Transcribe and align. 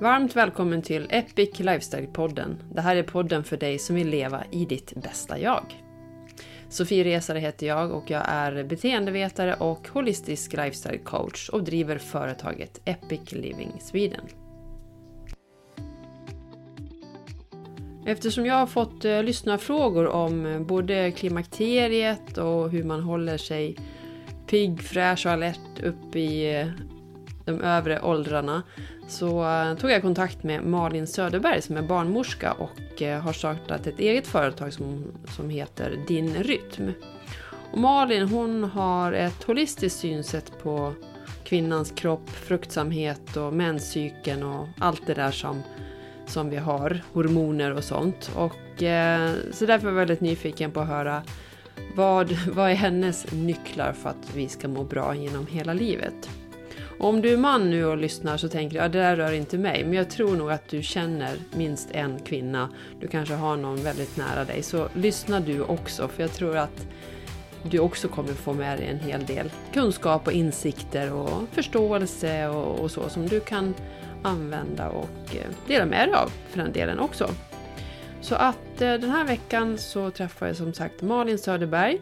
Varmt 0.00 0.36
välkommen 0.36 0.82
till 0.82 1.06
Epic 1.10 1.60
Lifestyle-podden. 1.60 2.56
Det 2.74 2.80
här 2.80 2.96
är 2.96 3.02
podden 3.02 3.44
för 3.44 3.56
dig 3.56 3.78
som 3.78 3.96
vill 3.96 4.08
leva 4.08 4.44
i 4.50 4.64
ditt 4.64 4.94
bästa 4.94 5.38
jag. 5.38 5.82
Sofie 6.68 7.04
Resare 7.04 7.38
heter 7.38 7.66
jag 7.66 7.92
och 7.92 8.10
jag 8.10 8.22
är 8.26 8.64
beteendevetare 8.64 9.54
och 9.54 9.88
holistisk 9.88 10.52
lifestyle 10.52 10.98
coach 10.98 11.48
och 11.48 11.64
driver 11.64 11.98
företaget 11.98 12.80
Epic 12.84 13.32
Living 13.32 13.72
Sweden. 13.80 14.24
Eftersom 18.06 18.46
jag 18.46 18.54
har 18.54 18.66
fått 18.66 19.04
eh, 19.04 19.22
lyssna 19.22 19.58
frågor 19.58 20.06
om 20.06 20.46
eh, 20.46 20.60
både 20.60 21.10
klimakteriet 21.10 22.38
och 22.38 22.70
hur 22.70 22.84
man 22.84 23.00
håller 23.00 23.36
sig 23.36 23.76
pigg, 24.46 24.82
fräsch 24.82 25.26
och 25.26 25.32
alert 25.32 25.82
upp 25.82 26.16
i 26.16 26.54
eh, 26.54 26.66
de 27.44 27.60
övre 27.60 28.00
åldrarna 28.00 28.62
så 29.08 29.44
eh, 29.44 29.74
tog 29.74 29.90
jag 29.90 30.02
kontakt 30.02 30.42
med 30.42 30.64
Malin 30.64 31.06
Söderberg 31.06 31.62
som 31.62 31.76
är 31.76 31.82
barnmorska 31.82 32.52
och 32.52 33.02
eh, 33.02 33.20
har 33.20 33.32
startat 33.32 33.86
ett 33.86 33.98
eget 33.98 34.26
företag 34.26 34.72
som, 34.72 35.04
som 35.36 35.50
heter 35.50 36.04
Din 36.08 36.34
Rytm. 36.34 36.92
Och 37.72 37.78
Malin 37.78 38.28
hon 38.28 38.64
har 38.64 39.12
ett 39.12 39.42
holistiskt 39.44 39.98
synsätt 39.98 40.52
på 40.62 40.92
kvinnans 41.44 41.90
kropp, 41.90 42.30
fruktsamhet 42.30 43.36
och 43.36 43.52
menscykeln 43.52 44.42
och 44.42 44.68
allt 44.78 45.06
det 45.06 45.14
där 45.14 45.30
som, 45.30 45.62
som 46.26 46.50
vi 46.50 46.56
har, 46.56 47.02
hormoner 47.12 47.74
och 47.74 47.84
sånt. 47.84 48.30
Och, 48.36 48.82
eh, 48.82 49.32
så 49.52 49.66
därför 49.66 49.84
var 49.84 49.92
jag 49.92 49.98
väldigt 49.98 50.20
nyfiken 50.20 50.70
på 50.70 50.80
att 50.80 50.88
höra 50.88 51.22
vad, 51.94 52.32
vad 52.52 52.70
är 52.70 52.74
hennes 52.74 53.32
nycklar 53.32 53.92
för 53.92 54.10
att 54.10 54.34
vi 54.34 54.48
ska 54.48 54.68
må 54.68 54.84
bra 54.84 55.14
genom 55.14 55.46
hela 55.46 55.72
livet? 55.72 56.28
Och 56.98 57.08
om 57.08 57.22
du 57.22 57.32
är 57.32 57.36
man 57.36 57.70
nu 57.70 57.84
och 57.84 57.96
lyssnar 57.96 58.36
så 58.36 58.48
tänker 58.48 58.78
du, 58.78 58.82
ja 58.82 58.88
det 58.88 58.98
där 58.98 59.16
rör 59.16 59.32
inte 59.32 59.58
mig. 59.58 59.84
Men 59.84 59.92
jag 59.92 60.10
tror 60.10 60.36
nog 60.36 60.50
att 60.50 60.68
du 60.68 60.82
känner 60.82 61.36
minst 61.56 61.90
en 61.90 62.18
kvinna. 62.18 62.68
Du 63.00 63.08
kanske 63.08 63.34
har 63.34 63.56
någon 63.56 63.82
väldigt 63.82 64.16
nära 64.16 64.44
dig. 64.44 64.62
Så 64.62 64.88
lyssna 64.94 65.40
du 65.40 65.62
också, 65.62 66.08
för 66.08 66.22
jag 66.22 66.32
tror 66.32 66.56
att 66.56 66.86
du 67.62 67.78
också 67.78 68.08
kommer 68.08 68.28
få 68.28 68.52
med 68.52 68.78
dig 68.78 68.86
en 68.88 68.98
hel 68.98 69.26
del 69.26 69.50
kunskap 69.72 70.26
och 70.26 70.32
insikter 70.32 71.12
och 71.12 71.48
förståelse 71.52 72.48
och, 72.48 72.80
och 72.80 72.90
så 72.90 73.08
som 73.08 73.28
du 73.28 73.40
kan 73.40 73.74
använda 74.22 74.88
och 74.88 75.36
eh, 75.36 75.50
dela 75.66 75.86
med 75.86 76.08
dig 76.08 76.14
av 76.14 76.32
för 76.48 76.58
den 76.58 76.72
delen 76.72 76.98
också. 76.98 77.30
Så 78.20 78.34
att 78.34 78.80
eh, 78.80 78.94
den 78.94 79.10
här 79.10 79.24
veckan 79.24 79.78
så 79.78 80.10
träffar 80.10 80.46
jag 80.46 80.56
som 80.56 80.74
sagt 80.74 81.02
Malin 81.02 81.38
Söderberg 81.38 82.00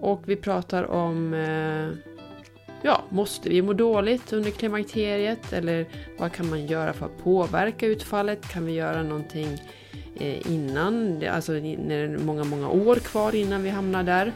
och 0.00 0.22
vi 0.26 0.36
pratar 0.36 0.90
om 0.90 1.34
eh, 1.34 2.13
Ja, 2.86 3.02
måste 3.08 3.48
vi 3.48 3.62
må 3.62 3.72
dåligt 3.72 4.32
under 4.32 4.50
klimakteriet 4.50 5.52
eller 5.52 5.86
vad 6.18 6.32
kan 6.32 6.50
man 6.50 6.66
göra 6.66 6.92
för 6.92 7.06
att 7.06 7.24
påverka 7.24 7.86
utfallet? 7.86 8.48
Kan 8.48 8.66
vi 8.66 8.72
göra 8.72 9.02
någonting 9.02 9.62
eh, 10.20 10.52
innan, 10.52 11.22
alltså 11.30 11.52
när 11.52 11.88
det 11.88 11.94
är 11.94 12.18
många, 12.18 12.44
många 12.44 12.68
år 12.68 12.96
kvar 12.96 13.34
innan 13.34 13.62
vi 13.62 13.70
hamnar 13.70 14.02
där? 14.02 14.32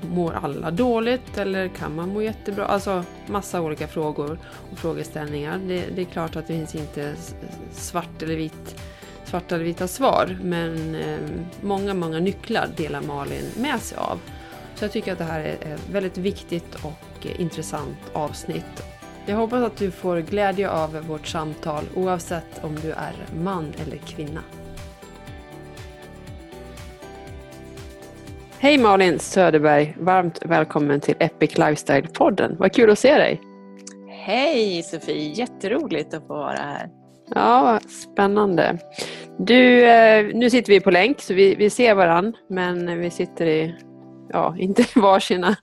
Mår 0.00 0.32
alla 0.32 0.70
dåligt 0.70 1.38
eller 1.38 1.68
kan 1.68 1.94
man 1.94 2.08
må 2.08 2.22
jättebra? 2.22 2.64
Alltså 2.64 3.04
massa 3.26 3.60
olika 3.60 3.86
frågor 3.86 4.38
och 4.72 4.78
frågeställningar. 4.78 5.58
Det, 5.58 5.84
det 5.94 6.02
är 6.02 6.06
klart 6.06 6.36
att 6.36 6.46
det 6.46 6.54
finns 6.54 6.74
inte 6.74 7.14
svart 7.72 8.22
eller 8.22 8.36
vitt 8.36 8.76
svarta 9.24 9.54
eller 9.54 9.64
vita 9.64 9.88
svar 9.88 10.38
men 10.42 10.94
eh, 10.94 11.18
många, 11.60 11.94
många 11.94 12.20
nycklar 12.20 12.68
delar 12.76 13.02
Malin 13.02 13.44
med 13.56 13.80
sig 13.80 13.98
av. 13.98 14.20
Så 14.74 14.84
jag 14.84 14.92
tycker 14.92 15.12
att 15.12 15.18
det 15.18 15.24
här 15.24 15.40
är 15.40 15.78
väldigt 15.92 16.18
viktigt 16.18 16.74
och 16.74 17.07
intressant 17.24 17.98
avsnitt. 18.12 18.84
Jag 19.26 19.36
hoppas 19.36 19.62
att 19.62 19.76
du 19.76 19.90
får 19.90 20.18
glädje 20.18 20.70
av 20.70 20.92
vårt 20.92 21.26
samtal 21.26 21.84
oavsett 21.94 22.64
om 22.64 22.74
du 22.74 22.90
är 22.90 23.12
man 23.44 23.72
eller 23.86 23.96
kvinna. 23.96 24.40
Hej 28.58 28.78
Malin 28.78 29.18
Söderberg! 29.18 29.96
Varmt 29.98 30.38
välkommen 30.44 31.00
till 31.00 31.14
Epic 31.18 31.58
Lifestyle-podden. 31.58 32.56
Vad 32.58 32.72
kul 32.72 32.90
att 32.90 32.98
se 32.98 33.18
dig! 33.18 33.40
Hej 34.08 34.82
Sofie! 34.82 35.32
Jätteroligt 35.32 36.14
att 36.14 36.26
få 36.26 36.34
vara 36.34 36.56
här. 36.56 36.88
Ja, 37.34 37.80
spännande. 38.12 38.78
Du, 39.38 39.84
eh, 39.84 40.26
nu 40.34 40.50
sitter 40.50 40.72
vi 40.72 40.80
på 40.80 40.90
länk 40.90 41.20
så 41.20 41.34
vi, 41.34 41.54
vi 41.54 41.70
ser 41.70 41.94
varann 41.94 42.36
men 42.48 43.00
vi 43.00 43.10
sitter 43.10 43.46
i 43.46 43.74
ja, 44.32 44.56
inte 44.58 44.84
varsina 45.00 45.56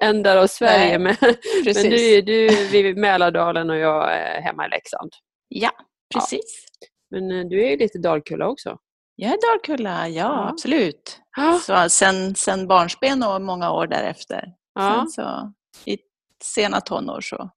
ändar 0.00 0.36
av 0.36 0.46
Sverige, 0.46 0.98
Nej, 0.98 0.98
men, 0.98 1.16
men 1.64 1.90
du, 1.90 2.22
du 2.22 2.46
är 2.46 2.70
vid 2.72 2.96
Mälardalen 2.96 3.70
och 3.70 3.76
jag 3.76 4.14
är 4.14 4.40
hemma 4.40 4.66
i 4.66 4.68
Leksand. 4.68 5.10
Ja, 5.48 5.70
precis. 6.14 6.66
Ja. 6.80 6.86
Men 7.10 7.30
eh, 7.30 7.44
du 7.44 7.64
är 7.66 7.70
ju 7.70 7.76
lite 7.76 7.98
Dalkulla 7.98 8.48
också. 8.48 8.78
Jag 9.16 9.32
är 9.32 9.52
Dalkulla, 9.52 10.08
ja, 10.08 10.22
ja. 10.22 10.48
absolut. 10.48 11.20
Ja. 11.36 11.58
Så 11.58 11.88
sen, 11.88 12.34
sen 12.34 12.66
barnsben 12.68 13.22
och 13.22 13.42
många 13.42 13.70
år 13.70 13.86
därefter. 13.86 14.44
Sen 14.78 15.08
så, 15.08 15.52
I 15.84 15.98
sena 16.44 16.80
tonår 16.80 17.20
så 17.20 17.50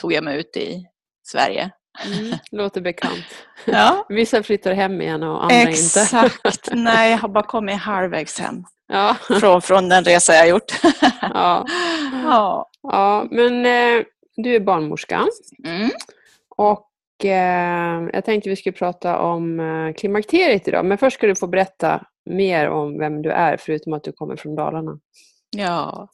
tog 0.00 0.12
jag 0.12 0.24
mig 0.24 0.40
ut 0.40 0.56
i 0.56 0.86
Sverige. 1.26 1.70
Mm, 2.06 2.38
låter 2.50 2.80
bekant. 2.80 3.24
Ja. 3.64 4.06
Vissa 4.08 4.42
flyttar 4.42 4.72
hem 4.72 5.00
igen 5.00 5.22
och 5.22 5.42
andra 5.42 5.56
Exakt. 5.56 6.12
inte. 6.12 6.26
Exakt. 6.48 6.68
Nej, 6.72 7.10
jag 7.10 7.18
har 7.18 7.28
bara 7.28 7.46
kommit 7.46 7.76
halvvägs 7.76 8.38
hem 8.40 8.64
ja. 8.92 9.16
från, 9.40 9.62
från 9.62 9.88
den 9.88 10.04
resa 10.04 10.32
jag 10.32 10.48
gjort. 10.48 10.72
ja. 11.20 11.66
ja. 12.24 12.70
ja, 12.82 13.26
men 13.30 13.66
eh, 13.66 14.04
du 14.36 14.54
är 14.54 14.60
barnmorska. 14.60 15.26
Mm. 15.64 15.90
Och 16.56 17.24
eh, 17.24 18.08
jag 18.12 18.24
tänkte 18.24 18.50
vi 18.50 18.56
skulle 18.56 18.72
prata 18.72 19.18
om 19.18 19.60
eh, 19.60 19.94
klimakteriet 19.94 20.68
idag. 20.68 20.84
Men 20.84 20.98
först 20.98 21.16
ska 21.16 21.26
du 21.26 21.36
få 21.36 21.46
berätta 21.46 22.06
mer 22.30 22.68
om 22.68 22.98
vem 22.98 23.22
du 23.22 23.30
är, 23.30 23.56
förutom 23.56 23.92
att 23.92 24.04
du 24.04 24.12
kommer 24.12 24.36
från 24.36 24.54
Dalarna. 24.54 24.98
Ja, 25.56 26.08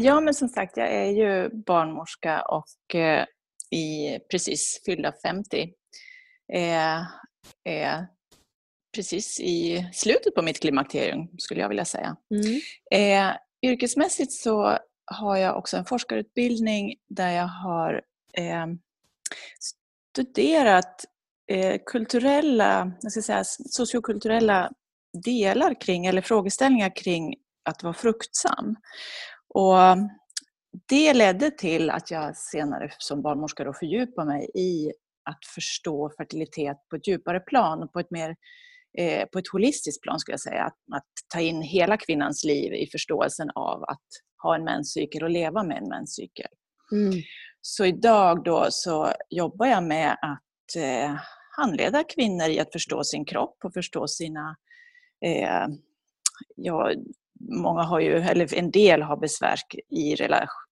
ja 0.00 0.20
men 0.20 0.34
som 0.34 0.48
sagt 0.48 0.76
jag 0.76 0.88
är 0.92 1.10
ju 1.10 1.48
barnmorska 1.66 2.40
och 2.40 2.94
i 3.70 4.18
precis 4.30 4.82
fyllda 4.86 5.12
50. 5.22 5.72
Precis 8.94 9.40
i 9.40 9.86
slutet 9.92 10.34
på 10.34 10.42
mitt 10.42 10.60
klimakterium 10.60 11.28
skulle 11.38 11.60
jag 11.60 11.68
vilja 11.68 11.84
säga. 11.84 12.16
Mm. 12.30 12.60
Eh, 12.90 13.36
yrkesmässigt 13.70 14.32
så 14.32 14.78
har 15.04 15.36
jag 15.36 15.56
också 15.56 15.76
en 15.76 15.84
forskarutbildning 15.84 16.94
där 17.08 17.30
jag 17.30 17.46
har 17.46 18.02
eh, 18.34 18.66
studerat 19.60 21.04
eh, 21.50 21.80
kulturella, 21.86 22.92
jag 23.02 23.12
ska 23.12 23.22
säga, 23.22 23.44
sociokulturella 23.44 24.70
delar 25.24 25.80
kring, 25.80 26.06
eller 26.06 26.22
frågeställningar 26.22 26.96
kring 26.96 27.34
att 27.64 27.82
vara 27.82 27.94
fruktsam. 27.94 28.76
Och 29.54 29.76
det 30.88 31.14
ledde 31.14 31.50
till 31.50 31.90
att 31.90 32.10
jag 32.10 32.36
senare 32.36 32.90
som 32.98 33.22
barnmorska 33.22 33.64
då 33.64 33.72
fördjupade 33.72 34.26
mig 34.26 34.50
i 34.54 34.92
att 35.30 35.46
förstå 35.54 36.10
fertilitet 36.18 36.76
på 36.90 36.96
ett 36.96 37.08
djupare 37.08 37.40
plan 37.40 37.82
och 37.82 37.92
på 37.92 38.00
ett 38.00 38.10
mer 38.10 38.36
eh, 38.98 39.28
på 39.32 39.38
ett 39.38 39.48
holistiskt 39.48 40.02
plan 40.02 40.18
skulle 40.18 40.32
jag 40.32 40.40
säga. 40.40 40.64
Att, 40.64 40.76
att, 40.92 41.04
ta 41.34 41.40
in 41.40 41.62
hela 41.62 41.96
kvinnans 41.96 42.44
liv 42.44 42.72
i 42.74 42.86
förståelsen 42.92 43.50
av 43.54 43.82
att 43.82 44.06
ha 44.42 44.54
en 44.54 44.64
menscykel 44.64 45.22
och 45.22 45.30
leva 45.30 45.62
med 45.62 45.76
en 45.76 45.88
menscykel. 45.88 46.46
Mm. 46.92 47.22
Så 47.60 47.84
idag 47.84 48.44
då 48.44 48.66
så 48.70 49.12
jobbar 49.30 49.66
jag 49.66 49.84
med 49.84 50.12
att 50.12 50.76
eh, 50.76 51.16
handleda 51.56 52.04
kvinnor 52.04 52.48
i 52.48 52.60
att 52.60 52.72
förstå 52.72 53.04
sin 53.04 53.24
kropp 53.24 53.56
och 53.64 53.72
förstå 53.72 54.08
sina 54.08 54.56
eh, 55.24 55.66
ja, 56.56 56.90
många 57.40 57.82
har 57.82 58.00
ju, 58.00 58.16
eller 58.16 58.54
en 58.54 58.70
del 58.70 59.02
har 59.02 59.16
besvär 59.16 59.56
i 59.90 60.16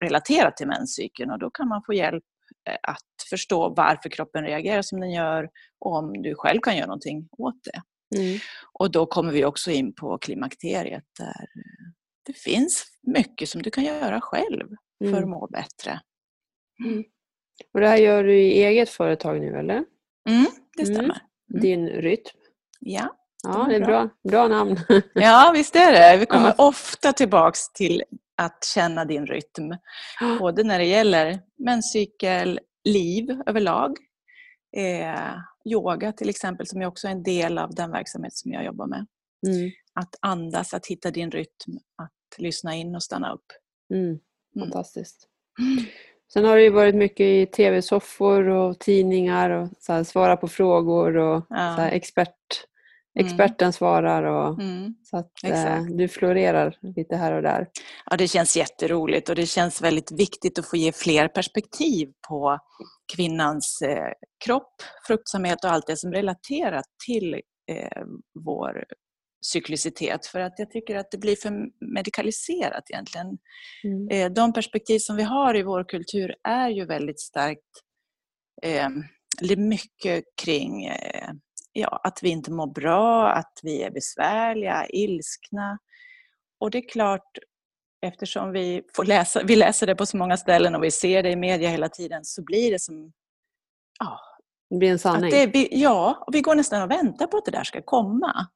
relaterat 0.05 0.57
till 0.57 0.67
menscykeln 0.67 1.31
och 1.31 1.39
då 1.39 1.51
kan 1.51 1.69
man 1.69 1.83
få 1.87 1.95
hjälp 1.95 2.25
eh, 2.69 2.77
att 2.83 3.29
förstå 3.31 3.75
varför 3.77 4.09
kroppen 4.09 4.45
reagerar 4.45 4.83
som 4.83 5.01
den 5.01 5.11
gör 5.11 5.49
och 5.79 5.97
om 5.97 6.23
du 6.23 6.35
själv 6.35 6.61
kan 6.61 6.77
göra 6.77 6.87
någonting 6.87 7.29
åt 7.39 7.65
det. 7.65 7.83
Mm. 8.17 8.39
Och 8.73 8.91
då 8.91 9.07
kommer 9.07 9.33
vi 9.33 9.45
också 9.45 9.71
in 9.71 9.95
på 9.95 10.19
klimakteriet 10.19 11.05
där 11.19 11.47
det 12.27 12.33
finns 12.33 12.87
mycket 13.03 13.49
som 13.49 13.63
du 13.63 13.71
kan 13.71 13.85
göra 13.85 14.21
själv 14.21 14.69
för 15.05 15.09
mm. 15.09 15.23
att 15.23 15.29
må 15.29 15.47
bättre. 15.47 16.01
Mm. 16.85 17.05
Och 17.75 17.81
det 17.81 17.89
här 17.89 17.97
gör 17.97 18.25
du 18.25 18.43
i 18.43 18.65
eget 18.65 18.91
företag 18.91 19.41
nu 19.41 19.59
eller? 19.59 19.85
Mm, 20.29 20.47
det 20.77 20.83
mm. 20.83 20.95
stämmer. 20.95 21.23
Mm. 21.51 21.63
Din 21.63 21.89
rytm? 21.89 22.39
Ja. 22.81 23.17
Ja, 23.43 23.67
det 23.69 23.77
är 23.77 23.81
bra. 23.81 24.09
Bra 24.29 24.49
namn. 24.49 24.77
Ja, 25.15 25.53
visst 25.55 25.77
är 25.77 25.93
det. 25.93 26.17
Vi 26.17 26.27
kommer 26.27 26.55
ja. 26.59 26.67
ofta 26.67 27.13
tillbaks 27.13 27.73
till 27.73 28.03
att 28.37 28.65
känna 28.75 29.05
din 29.05 29.27
rytm. 29.27 29.77
Både 30.39 30.65
när 30.65 30.79
det 30.79 30.85
gäller 30.85 31.41
menscykel, 31.59 32.61
liv 32.85 33.43
överlag. 33.47 33.97
Eh, 34.77 35.39
yoga 35.65 36.13
till 36.13 36.29
exempel, 36.29 36.67
som 36.67 36.83
är 36.83 36.87
också 36.87 37.09
en 37.09 37.23
del 37.23 37.59
av 37.59 37.75
den 37.75 37.91
verksamhet 37.91 38.35
som 38.35 38.53
jag 38.53 38.65
jobbar 38.65 38.87
med. 38.87 39.07
Mm. 39.47 39.71
Att 39.95 40.15
andas, 40.21 40.75
att 40.75 40.87
hitta 40.87 41.11
din 41.11 41.31
rytm, 41.31 41.79
att 41.97 42.39
lyssna 42.39 42.75
in 42.75 42.95
och 42.95 43.03
stanna 43.03 43.33
upp. 43.33 43.47
Mm. 43.91 44.05
mm. 44.05 44.19
Fantastiskt. 44.59 45.29
Mm. 45.59 45.85
Sen 46.33 46.45
har 46.45 46.57
det 46.57 46.63
ju 46.63 46.71
varit 46.71 46.95
mycket 46.95 47.25
i 47.25 47.47
tv-soffor 47.47 48.49
och 48.49 48.79
tidningar 48.79 49.51
och 49.51 49.69
så 49.79 49.93
här, 49.93 50.05
svara 50.05 50.37
på 50.37 50.49
frågor 50.49 51.17
och 51.17 51.47
ja. 51.49 51.75
så 51.77 51.83
här, 51.83 51.91
expert 51.93 52.37
Mm. 53.15 53.27
Experten 53.27 53.67
mm. 53.67 53.73
svarar 53.73 54.23
och 54.23 54.61
mm. 54.61 54.95
så 55.05 55.17
att 55.17 55.45
eh, 55.45 55.83
du 55.83 56.09
florerar 56.09 56.79
lite 56.97 57.17
här 57.17 57.33
och 57.33 57.43
där. 57.43 57.69
Ja, 58.11 58.17
det 58.17 58.29
känns 58.29 58.57
jätteroligt 58.57 59.29
och 59.29 59.35
det 59.35 59.47
känns 59.47 59.83
väldigt 59.83 60.13
viktigt 60.13 60.59
att 60.59 60.67
få 60.67 60.77
ge 60.77 60.93
fler 60.93 61.29
perspektiv 61.29 62.09
på 62.29 62.59
kvinnans 63.17 63.83
eh, 63.83 64.13
kropp, 64.45 64.83
fruktsamhet 65.07 65.65
och 65.65 65.71
allt 65.71 65.87
det 65.87 65.97
som 65.97 66.13
relaterar 66.13 66.83
till 67.07 67.35
eh, 67.71 68.03
vår 68.45 68.85
cyklicitet 69.47 70.27
för 70.27 70.41
att 70.41 70.59
jag 70.59 70.71
tycker 70.71 70.97
att 70.97 71.11
det 71.11 71.19
blir 71.19 71.37
för 71.37 71.53
medikaliserat 71.95 72.91
egentligen. 72.91 73.39
Mm. 73.85 74.09
Eh, 74.09 74.33
de 74.33 74.53
perspektiv 74.53 74.99
som 74.99 75.17
vi 75.17 75.23
har 75.23 75.57
i 75.57 75.63
vår 75.63 75.85
kultur 75.85 76.35
är 76.49 76.69
ju 76.69 76.87
väldigt 76.87 77.21
starkt 77.21 77.71
eh, 78.63 78.89
det 79.41 79.53
är 79.53 79.57
mycket 79.57 80.25
kring 80.43 80.85
eh, 80.85 81.31
ja, 81.73 82.01
att 82.05 82.19
vi 82.23 82.29
inte 82.29 82.51
mår 82.51 82.67
bra, 82.67 83.33
att 83.33 83.61
vi 83.63 83.83
är 83.83 83.91
besvärliga, 83.91 84.87
ilskna. 84.89 85.79
Och 86.61 86.71
det 86.71 86.79
är 86.79 86.89
klart, 86.89 87.39
eftersom 88.03 88.53
vi, 88.53 88.83
får 88.95 89.05
läsa, 89.05 89.43
vi 89.45 89.57
läser 89.57 89.87
det 89.87 89.95
på 89.95 90.07
så 90.07 90.17
många 90.17 90.37
ställen 90.37 90.75
och 90.75 90.85
vi 90.85 90.91
ser 90.91 91.23
det 91.23 91.31
i 91.31 91.37
media 91.37 91.71
hela 91.71 91.89
tiden 91.89 92.25
så 92.25 92.43
blir 92.43 92.71
det 92.71 92.79
som... 92.79 93.13
Ja, 93.99 94.21
det 94.71 94.77
blir 94.77 94.91
en 94.91 94.99
sanning. 94.99 95.31
Det, 95.31 95.69
ja, 95.71 96.25
och 96.27 96.35
vi 96.35 96.41
går 96.41 96.55
nästan 96.55 96.83
och 96.83 96.91
väntar 96.91 97.27
på 97.27 97.37
att 97.37 97.45
det 97.45 97.51
där 97.51 97.65
ska 97.65 97.83
komma. 97.83 98.47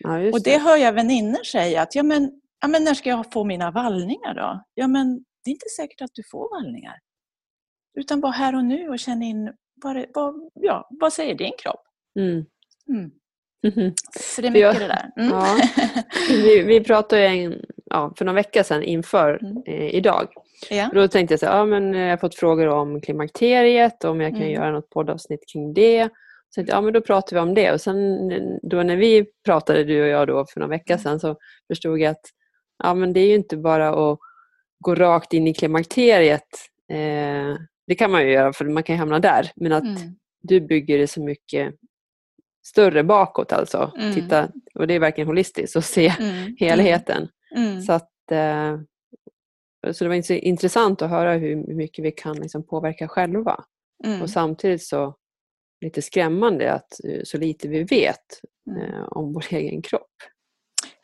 Ja, 0.00 0.30
och 0.32 0.42
det, 0.42 0.58
hör 0.58 0.76
jag 0.76 0.92
vänner 0.92 1.44
säga 1.44 1.82
att 1.82 1.94
ja 1.94 2.02
men, 2.02 2.40
ja 2.60 2.68
men 2.68 2.84
när 2.84 2.94
ska 2.94 3.08
jag 3.08 3.32
få 3.32 3.44
mina 3.44 3.70
vallningar 3.70 4.34
då? 4.34 4.64
Ja 4.74 4.86
men 4.86 5.24
det 5.44 5.50
är 5.50 5.52
inte 5.52 5.68
säkert 5.76 6.00
att 6.00 6.14
du 6.14 6.22
får 6.30 6.50
vallningar. 6.50 6.98
Utan 7.98 8.20
bara 8.20 8.32
här 8.32 8.54
och 8.54 8.64
nu 8.64 8.88
och 8.88 8.98
känn 8.98 9.22
in 9.22 9.52
vad, 9.74 10.04
vad, 10.14 10.50
ja, 10.54 10.88
vad 10.90 11.12
säger 11.12 11.34
din 11.34 11.52
kropp? 11.58 11.82
Mm. 12.18 12.44
Mm. 12.88 13.10
Mm-hmm. 13.66 13.94
Så 14.20 14.40
det 14.40 14.46
är 14.46 14.50
mycket 14.50 14.62
jag, 14.62 14.74
det 14.74 14.86
där. 14.86 15.10
Mm. 15.16 15.30
Ja. 15.30 15.56
Vi, 16.28 16.62
vi 16.62 16.84
pratade 16.84 17.26
en, 17.26 17.64
ja, 17.92 18.12
för 18.18 18.24
några 18.24 18.36
veckor 18.36 18.62
sedan 18.62 18.82
inför 18.82 19.38
mm. 19.42 19.62
eh, 19.66 19.94
idag. 19.94 20.28
Ja. 20.70 20.90
Då 20.94 21.08
tänkte 21.08 21.32
jag 21.32 21.40
så 21.40 21.46
ja, 21.46 21.64
men 21.64 21.94
eh, 21.94 22.00
jag 22.00 22.10
har 22.10 22.16
fått 22.16 22.34
frågor 22.34 22.68
om 22.68 23.00
klimakteriet, 23.00 24.04
om 24.04 24.20
jag 24.20 24.30
kan 24.30 24.42
mm. 24.42 24.52
göra 24.52 24.70
något 24.70 24.90
poddavsnitt 24.90 25.44
kring 25.52 25.74
det. 25.74 26.08
Så 26.50 26.54
tänkte, 26.54 26.74
ja, 26.74 26.80
men 26.80 26.92
då 26.92 27.00
pratar 27.00 27.36
vi 27.36 27.40
om 27.40 27.54
det. 27.54 27.72
Och 27.72 27.80
sen 27.80 28.28
då 28.62 28.82
när 28.82 28.96
vi 28.96 29.26
pratade, 29.44 29.84
du 29.84 30.02
och 30.02 30.08
jag, 30.08 30.28
då, 30.28 30.46
för 30.52 30.60
några 30.60 30.70
veckor 30.70 30.94
mm. 30.94 31.02
sedan 31.02 31.20
så 31.20 31.36
förstod 31.68 31.98
jag 31.98 32.10
att 32.10 32.24
ja, 32.82 32.94
men 32.94 33.12
det 33.12 33.20
är 33.20 33.26
ju 33.26 33.34
inte 33.34 33.56
bara 33.56 33.88
att 33.88 34.18
gå 34.78 34.94
rakt 34.94 35.32
in 35.32 35.48
i 35.48 35.54
klimakteriet. 35.54 36.48
Eh, 36.92 37.56
det 37.86 37.94
kan 37.98 38.10
man 38.10 38.22
ju 38.22 38.32
göra 38.32 38.52
för 38.52 38.64
man 38.64 38.82
kan 38.82 38.96
hamna 38.96 39.18
där. 39.18 39.50
Men 39.56 39.72
att 39.72 39.82
mm. 39.82 40.16
du 40.42 40.60
bygger 40.60 40.98
det 40.98 41.06
så 41.06 41.22
mycket 41.22 41.74
större 42.66 43.04
bakåt 43.04 43.52
alltså. 43.52 43.92
Mm. 43.98 44.14
Titta, 44.14 44.48
och 44.74 44.86
det 44.86 44.94
är 44.94 44.98
verkligen 44.98 45.28
holistiskt 45.28 45.76
att 45.76 45.84
se 45.84 46.14
mm. 46.20 46.56
helheten. 46.58 47.28
Mm. 47.56 47.82
Så, 47.82 47.92
att, 47.92 48.30
eh, 48.30 48.80
så 49.92 50.04
det 50.04 50.08
var 50.08 50.32
intressant 50.32 51.02
att 51.02 51.10
höra 51.10 51.34
hur 51.34 51.56
mycket 51.74 52.04
vi 52.04 52.12
kan 52.12 52.36
liksom 52.36 52.66
påverka 52.66 53.08
själva. 53.08 53.64
Mm. 54.04 54.22
Och 54.22 54.30
samtidigt 54.30 54.82
så 54.82 55.16
lite 55.80 56.02
skrämmande 56.02 56.72
att 56.72 57.04
eh, 57.04 57.20
så 57.24 57.38
lite 57.38 57.68
vi 57.68 57.82
vet 57.82 58.40
mm. 58.70 58.82
eh, 58.82 59.02
om 59.02 59.32
vår 59.32 59.46
egen 59.50 59.82
kropp. 59.82 60.10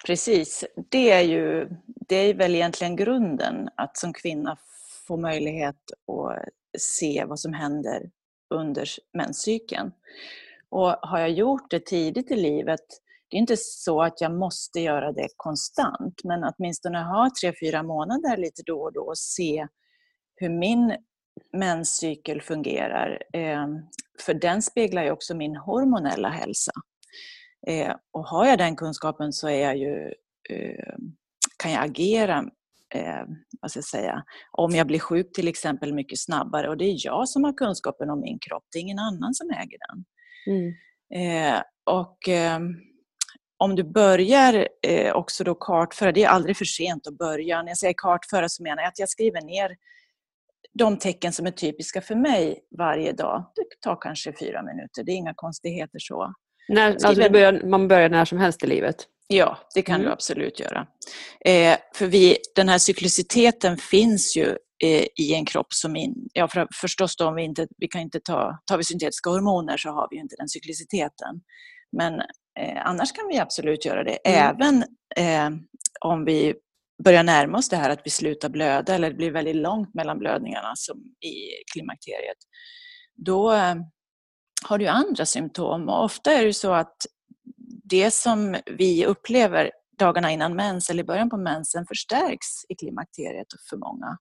Precis, 0.06 0.64
det 0.88 1.10
är 1.10 1.22
ju 1.22 1.68
det 2.08 2.16
är 2.16 2.34
väl 2.34 2.54
egentligen 2.54 2.96
grunden 2.96 3.68
att 3.74 3.96
som 3.96 4.12
kvinna 4.12 4.56
få 5.06 5.16
möjlighet 5.16 5.76
att 6.06 6.48
se 6.78 7.24
vad 7.24 7.40
som 7.40 7.52
händer 7.52 8.10
under 8.54 8.88
menscykeln. 9.12 9.92
Och 10.68 10.90
har 10.90 11.18
jag 11.18 11.30
gjort 11.30 11.70
det 11.70 11.86
tidigt 11.86 12.30
i 12.30 12.36
livet, 12.36 12.86
det 13.28 13.36
är 13.36 13.40
inte 13.40 13.56
så 13.56 14.02
att 14.02 14.20
jag 14.20 14.32
måste 14.32 14.80
göra 14.80 15.12
det 15.12 15.28
konstant, 15.36 16.20
men 16.24 16.44
åtminstone 16.44 16.98
ha 16.98 17.30
tre, 17.40 17.52
fyra 17.62 17.82
månader 17.82 18.36
lite 18.36 18.62
då 18.66 18.80
och 18.80 18.92
då 18.92 19.00
och 19.00 19.18
se 19.18 19.66
hur 20.36 20.48
min 20.48 20.96
menscykel 21.52 22.42
fungerar. 22.42 23.22
Ehm, 23.32 23.70
för 24.26 24.34
den 24.34 24.62
speglar 24.62 25.04
ju 25.04 25.10
också 25.10 25.34
min 25.34 25.56
hormonella 25.56 26.28
hälsa. 26.28 26.72
Eh, 27.66 27.94
och 28.12 28.24
har 28.24 28.46
jag 28.46 28.58
den 28.58 28.76
kunskapen 28.76 29.32
så 29.32 29.48
är 29.48 29.62
jag 29.62 29.76
ju, 29.76 30.12
ehm, 30.50 31.16
kan 31.62 31.72
jag 31.72 31.84
agera 31.84 32.44
eh, 32.94 33.24
vad 33.60 33.70
ska 33.70 33.78
jag 33.78 33.84
säga, 33.84 34.24
om 34.52 34.70
jag 34.70 34.86
blir 34.86 34.98
sjuk 34.98 35.32
till 35.32 35.48
exempel 35.48 35.94
mycket 35.94 36.20
snabbare. 36.20 36.68
Och 36.68 36.76
det 36.76 36.84
är 36.84 36.96
jag 36.98 37.28
som 37.28 37.44
har 37.44 37.52
kunskapen 37.52 38.10
om 38.10 38.20
min 38.20 38.38
kropp, 38.38 38.64
det 38.72 38.78
är 38.78 38.82
ingen 38.82 38.98
annan 38.98 39.34
som 39.34 39.50
äger 39.50 39.78
den. 39.88 40.04
Mm. 40.46 40.74
Eh, 41.14 41.62
och 41.84 42.28
eh, 42.28 42.60
om 43.58 43.76
du 43.76 43.84
börjar 43.84 44.68
eh, 44.86 45.12
också 45.12 45.44
då 45.44 45.54
kartföra, 45.54 46.12
det 46.12 46.24
är 46.24 46.28
aldrig 46.28 46.56
för 46.56 46.64
sent 46.64 47.06
att 47.06 47.18
börja. 47.18 47.62
När 47.62 47.68
jag 47.68 47.78
säger 47.78 47.94
kartföra 47.96 48.48
så 48.48 48.62
menar 48.62 48.82
jag 48.82 48.88
att 48.88 48.98
jag 48.98 49.08
skriver 49.08 49.40
ner 49.40 49.76
de 50.78 50.98
tecken 50.98 51.32
som 51.32 51.46
är 51.46 51.50
typiska 51.50 52.00
för 52.00 52.14
mig 52.14 52.58
varje 52.78 53.12
dag. 53.12 53.52
Det 53.56 53.80
tar 53.80 53.98
kanske 54.00 54.32
fyra 54.40 54.62
minuter, 54.62 55.02
det 55.04 55.12
är 55.12 55.16
inga 55.16 55.34
konstigheter 55.36 55.98
så. 55.98 56.34
När, 56.68 56.92
alltså 57.04 57.30
börjar, 57.30 57.62
man 57.68 57.88
börjar 57.88 58.08
när 58.08 58.24
som 58.24 58.38
helst 58.38 58.64
i 58.64 58.66
livet? 58.66 58.96
Ja, 59.28 59.58
det 59.74 59.82
kan 59.82 59.94
mm. 59.94 60.06
du 60.06 60.12
absolut 60.12 60.60
göra. 60.60 60.86
Eh, 61.44 61.78
för 61.94 62.06
vi, 62.06 62.36
den 62.54 62.68
här 62.68 62.78
cykliciteten 62.78 63.76
finns 63.76 64.36
ju 64.36 64.56
eh, 64.84 65.06
i 65.16 65.34
en 65.34 65.44
kropp 65.44 65.72
som... 65.72 65.96
In, 65.96 66.14
ja, 66.32 66.48
för, 66.48 66.68
förstås 66.80 67.16
då 67.16 67.28
om 67.28 67.34
vi 67.34 67.42
inte, 67.42 67.66
vi 67.76 67.88
kan 67.88 68.00
inte 68.00 68.20
ta, 68.20 68.58
tar 68.66 68.76
vi 68.76 68.84
syntetiska 68.84 69.30
hormoner 69.30 69.76
så 69.76 69.90
har 69.90 70.08
vi 70.10 70.16
inte 70.16 70.36
den 70.38 70.48
cykliciteten. 70.48 71.40
Men 71.96 72.12
eh, 72.58 72.86
annars 72.86 73.12
kan 73.12 73.28
vi 73.28 73.38
absolut 73.38 73.84
göra 73.84 74.04
det. 74.04 74.18
Mm. 74.24 74.48
Även 74.48 74.84
eh, 75.16 75.60
om 76.00 76.24
vi 76.24 76.54
börjar 77.04 77.22
närma 77.22 77.58
oss 77.58 77.68
det 77.68 77.76
här 77.76 77.90
att 77.90 78.00
vi 78.04 78.10
slutar 78.10 78.48
blöda 78.48 78.94
eller 78.94 79.10
det 79.10 79.16
blir 79.16 79.30
väldigt 79.30 79.56
långt 79.56 79.94
mellan 79.94 80.18
blödningarna 80.18 80.72
som 80.76 80.98
i 81.20 81.64
klimakteriet. 81.72 82.38
Då 83.16 83.52
eh, 83.52 83.74
har 84.64 84.78
du 84.78 84.86
andra 84.86 85.26
symptom 85.26 85.88
och 85.88 86.04
ofta 86.04 86.32
är 86.32 86.44
det 86.44 86.54
så 86.54 86.72
att 86.72 86.96
det 87.84 88.14
som 88.14 88.56
vi 88.66 89.06
upplever 89.06 89.70
dagarna 89.98 90.32
innan 90.32 90.56
mens 90.56 90.90
eller 90.90 91.02
i 91.02 91.06
början 91.06 91.30
på 91.30 91.36
mensen 91.36 91.86
förstärks 91.86 92.46
i 92.68 92.74
klimakteriet 92.74 93.46
för 93.70 93.76
många. 93.76 94.18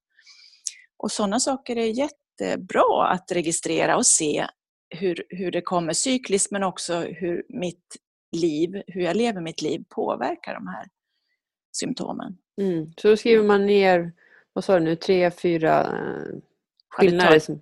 Och 0.97 1.11
sådana 1.11 1.39
saker 1.39 1.75
är 1.75 1.85
jättebra 1.85 3.07
att 3.07 3.31
registrera 3.31 3.97
och 3.97 4.05
se 4.05 4.47
hur, 4.89 5.23
hur 5.29 5.51
det 5.51 5.61
kommer 5.61 5.93
cykliskt 5.93 6.51
men 6.51 6.63
också 6.63 6.99
hur 6.99 7.43
mitt 7.49 7.97
liv, 8.31 8.83
hur 8.87 9.01
jag 9.01 9.15
lever 9.15 9.41
mitt 9.41 9.61
liv 9.61 9.83
påverkar 9.89 10.53
de 10.53 10.67
här 10.67 10.87
symptomen. 11.71 12.37
Mm. 12.61 12.93
Så 12.97 13.07
då 13.07 13.17
skriver 13.17 13.43
man 13.43 13.65
ner 13.65 14.11
vad 14.53 14.63
sa 14.63 14.79
du 14.79 14.85
nu, 14.85 14.95
tre, 14.95 15.31
fyra 15.31 15.79
eh, 15.81 16.35
skillnader? 16.89 17.31
tar- 17.31 17.39
som- 17.39 17.61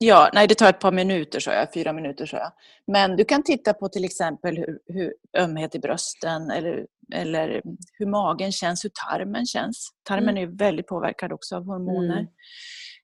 Ja, 0.00 0.30
nej 0.34 0.46
det 0.46 0.54
tar 0.54 0.68
ett 0.70 0.80
par 0.80 0.92
minuter 0.92 1.40
sa 1.40 1.52
jag, 1.52 1.72
fyra 1.74 1.92
minuter 1.92 2.26
sa 2.26 2.36
jag. 2.36 2.52
Men 2.86 3.16
du 3.16 3.24
kan 3.24 3.42
titta 3.42 3.74
på 3.74 3.88
till 3.88 4.04
exempel 4.04 4.56
hur, 4.56 4.78
hur 4.86 5.14
ömhet 5.38 5.74
i 5.74 5.78
brösten 5.78 6.50
eller, 6.50 6.86
eller 7.14 7.62
hur 7.92 8.06
magen 8.06 8.52
känns, 8.52 8.84
hur 8.84 8.90
tarmen 9.08 9.46
känns. 9.46 9.88
Tarmen 10.02 10.36
är 10.36 10.40
ju 10.40 10.56
väldigt 10.56 10.86
påverkad 10.86 11.32
också 11.32 11.56
av 11.56 11.64
hormoner. 11.64 12.26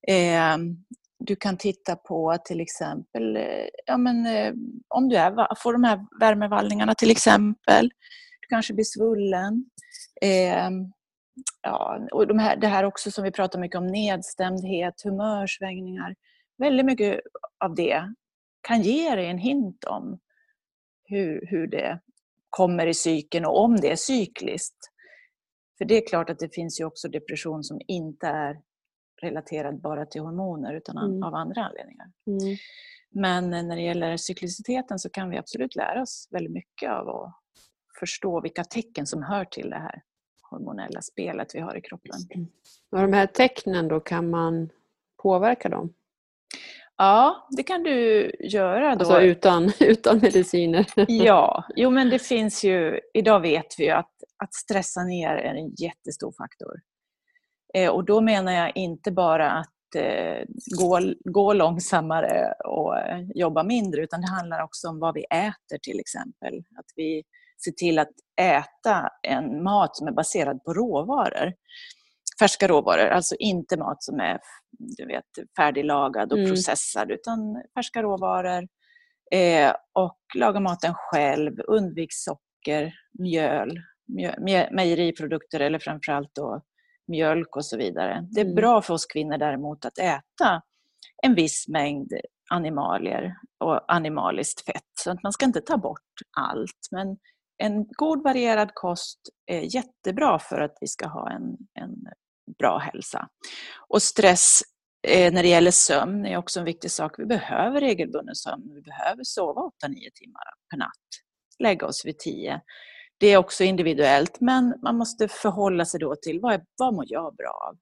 Eh, 0.08 0.56
du 1.24 1.36
kan 1.36 1.56
titta 1.56 1.96
på 1.96 2.38
till 2.44 2.60
exempel 2.60 3.36
eh, 3.36 3.66
ja, 3.86 3.96
men, 3.96 4.26
eh, 4.26 4.52
om 4.88 5.08
du 5.08 5.16
är, 5.16 5.54
får 5.62 5.72
de 5.72 5.84
här 5.84 6.06
värmevallningarna 6.20 6.94
till 6.94 7.10
exempel. 7.10 7.88
Du 8.40 8.48
kanske 8.48 8.74
blir 8.74 8.84
svullen. 8.84 9.64
Eh, 10.22 10.70
ja, 11.62 12.08
och 12.12 12.26
de 12.26 12.38
här, 12.38 12.56
det 12.56 12.66
här 12.66 12.84
också 12.84 13.10
som 13.10 13.24
vi 13.24 13.30
pratar 13.30 13.58
mycket 13.58 13.78
om, 13.78 13.86
nedstämdhet, 13.86 14.94
humörsvängningar. 15.04 16.14
Väldigt 16.58 16.86
mycket 16.86 17.20
av 17.64 17.74
det 17.74 18.14
kan 18.68 18.82
ge 18.82 19.14
dig 19.14 19.26
en 19.26 19.38
hint 19.38 19.84
om 19.84 20.18
hur, 21.04 21.46
hur 21.46 21.66
det 21.66 22.00
kommer 22.50 22.86
i 22.86 22.94
cykeln 22.94 23.44
och 23.44 23.60
om 23.60 23.76
det 23.76 23.92
är 23.92 23.96
cykliskt. 23.96 24.76
För 25.78 25.84
det 25.84 25.96
är 25.96 26.06
klart 26.06 26.30
att 26.30 26.38
det 26.38 26.54
finns 26.54 26.80
ju 26.80 26.84
också 26.84 27.08
depression 27.08 27.64
som 27.64 27.80
inte 27.88 28.26
är 28.26 28.56
relaterad 29.22 29.80
bara 29.80 30.06
till 30.06 30.20
hormoner 30.20 30.74
utan 30.74 30.98
an- 30.98 31.10
Mm. 31.10 31.22
av 31.22 31.34
andra 31.34 31.64
anledningar. 31.64 32.06
Mm. 32.26 32.56
Men 33.10 33.50
när 33.68 33.76
det 33.76 33.82
gäller 33.82 34.16
cykliciteten 34.16 34.98
så 34.98 35.10
kan 35.10 35.30
vi 35.30 35.36
absolut 35.38 35.76
lära 35.76 36.02
oss 36.02 36.28
väldigt 36.30 36.52
mycket 36.52 36.90
av 36.90 37.08
att 37.08 37.34
förstå 38.00 38.40
vilka 38.40 38.64
tecken 38.64 39.06
som 39.06 39.22
hör 39.22 39.44
till 39.44 39.70
det 39.70 39.76
här 39.78 40.02
hormonella 40.50 41.00
spelet 41.02 41.54
vi 41.54 41.60
har 41.60 41.76
i 41.76 41.80
kroppen. 41.80 42.12
Och 42.90 42.98
de 42.98 43.12
här 43.12 43.26
tecknen 43.26 43.88
då, 43.88 44.00
kan 44.00 44.30
man 44.30 44.68
påverka 45.22 45.68
dem? 45.68 45.94
Ja, 46.96 47.48
det 47.56 47.62
kan 47.62 47.82
du 47.82 48.30
göra 48.40 48.94
då. 48.96 49.00
Alltså 49.04 49.20
utan, 49.20 49.72
utan 49.80 50.18
mediciner? 50.18 50.86
Ja, 51.08 51.64
jo 51.76 51.90
men 51.90 52.10
det 52.10 52.18
finns 52.18 52.64
ju, 52.64 53.00
idag 53.14 53.40
vet 53.40 53.74
vi 53.78 53.84
ju 53.84 53.90
att, 53.90 54.12
att 54.36 54.54
stressa 54.54 55.04
ner 55.04 55.28
är 55.36 55.54
en 55.54 55.74
jättestor 55.74 56.32
faktor. 56.38 56.80
Eh, 57.74 57.90
och 57.90 58.04
då 58.04 58.20
menar 58.20 58.52
jag 58.52 58.76
inte 58.76 59.12
bara 59.12 59.50
att 59.50 59.94
eh, 59.96 60.44
gå, 60.78 61.00
gå 61.24 61.52
långsammare 61.52 62.52
och 62.64 62.98
eh, 62.98 63.20
jobba 63.34 63.62
mindre, 63.62 64.02
utan 64.02 64.20
det 64.20 64.28
handlar 64.28 64.62
också 64.62 64.88
om 64.88 64.98
vad 64.98 65.14
vi 65.14 65.24
äter 65.24 65.78
till 65.82 66.00
exempel. 66.00 66.58
Att 66.58 66.86
vi 66.96 67.22
ser 67.64 67.72
till 67.72 67.98
att 67.98 68.12
äta 68.40 69.08
en 69.22 69.62
mat 69.62 69.96
som 69.96 70.06
är 70.06 70.12
baserad 70.12 70.64
på 70.64 70.74
råvaror. 70.74 71.52
Färska 72.40 72.68
råvaror, 72.68 73.06
alltså 73.08 73.34
inte 73.38 73.76
mat 73.76 74.02
som 74.02 74.20
är 74.20 74.38
du 74.78 75.06
vet, 75.06 75.24
färdiglagad 75.56 76.32
och 76.32 76.38
Mm. 76.38 76.50
processad, 76.50 77.10
utan 77.10 77.62
färska 77.74 78.02
råvaror. 78.02 78.68
Eh, 79.34 79.72
och 79.92 80.18
laga 80.34 80.60
maten 80.60 80.94
själv, 80.94 81.52
undvik 81.68 82.12
socker, 82.12 82.94
mjöl, 83.18 83.80
mjö, 84.08 84.34
mjö, 84.40 84.68
mejeriprodukter 84.72 85.60
eller 85.60 85.78
framförallt 85.78 86.30
då 86.34 86.62
mjölk 87.12 87.56
och 87.56 87.64
så 87.64 87.76
vidare. 87.76 88.26
Det 88.30 88.40
är 88.40 88.44
Mm. 88.44 88.54
bra 88.54 88.82
för 88.82 88.94
oss 88.94 89.06
kvinnor 89.06 89.38
däremot 89.38 89.84
att 89.84 89.98
äta 89.98 90.62
en 91.22 91.34
viss 91.34 91.68
mängd 91.68 92.12
animalier 92.50 93.34
och 93.64 93.92
animaliskt 93.92 94.64
fett. 94.66 94.92
Så 95.00 95.10
att 95.10 95.22
man 95.22 95.32
ska 95.32 95.44
inte 95.46 95.60
ta 95.60 95.76
bort 95.76 96.12
allt. 96.36 96.88
Men 96.90 97.16
en 97.58 97.86
god 97.86 98.22
varierad 98.24 98.70
kost 98.74 99.18
är 99.46 99.74
jättebra 99.74 100.38
för 100.38 100.60
att 100.60 100.76
vi 100.80 100.86
ska 100.86 101.06
ha 101.06 101.30
en, 101.30 101.56
en 101.80 101.94
bra 102.58 102.78
hälsa. 102.78 103.28
Och 103.88 104.02
stress 104.02 104.60
eh, 105.08 105.32
när 105.32 105.42
det 105.42 105.48
gäller 105.48 105.70
sömn 105.70 106.26
är 106.26 106.36
också 106.36 106.58
en 106.60 106.64
viktig 106.66 106.90
sak. 106.90 107.18
Vi 107.18 107.26
behöver 107.26 107.80
regelbunden 107.80 108.34
sömn. 108.34 108.74
Vi 108.74 108.80
behöver 108.82 109.24
sova 109.24 109.60
8-9 109.60 109.70
timmar 110.14 110.42
per 110.70 110.78
natt. 110.78 110.90
Lägga 111.58 111.86
oss 111.86 112.04
vid 112.04 112.18
10. 112.18 112.60
Det 113.22 113.26
är 113.28 113.36
också 113.36 113.64
individuellt 113.64 114.40
men 114.40 114.74
man 114.82 114.96
måste 114.96 115.28
förhålla 115.28 115.84
sig 115.84 116.00
då 116.00 116.16
till 116.16 116.40
vad, 116.40 116.54
är, 116.54 116.62
vad 116.76 116.94
mår 116.94 117.04
jag 117.08 117.36
bra 117.36 117.68
av? 117.68 117.76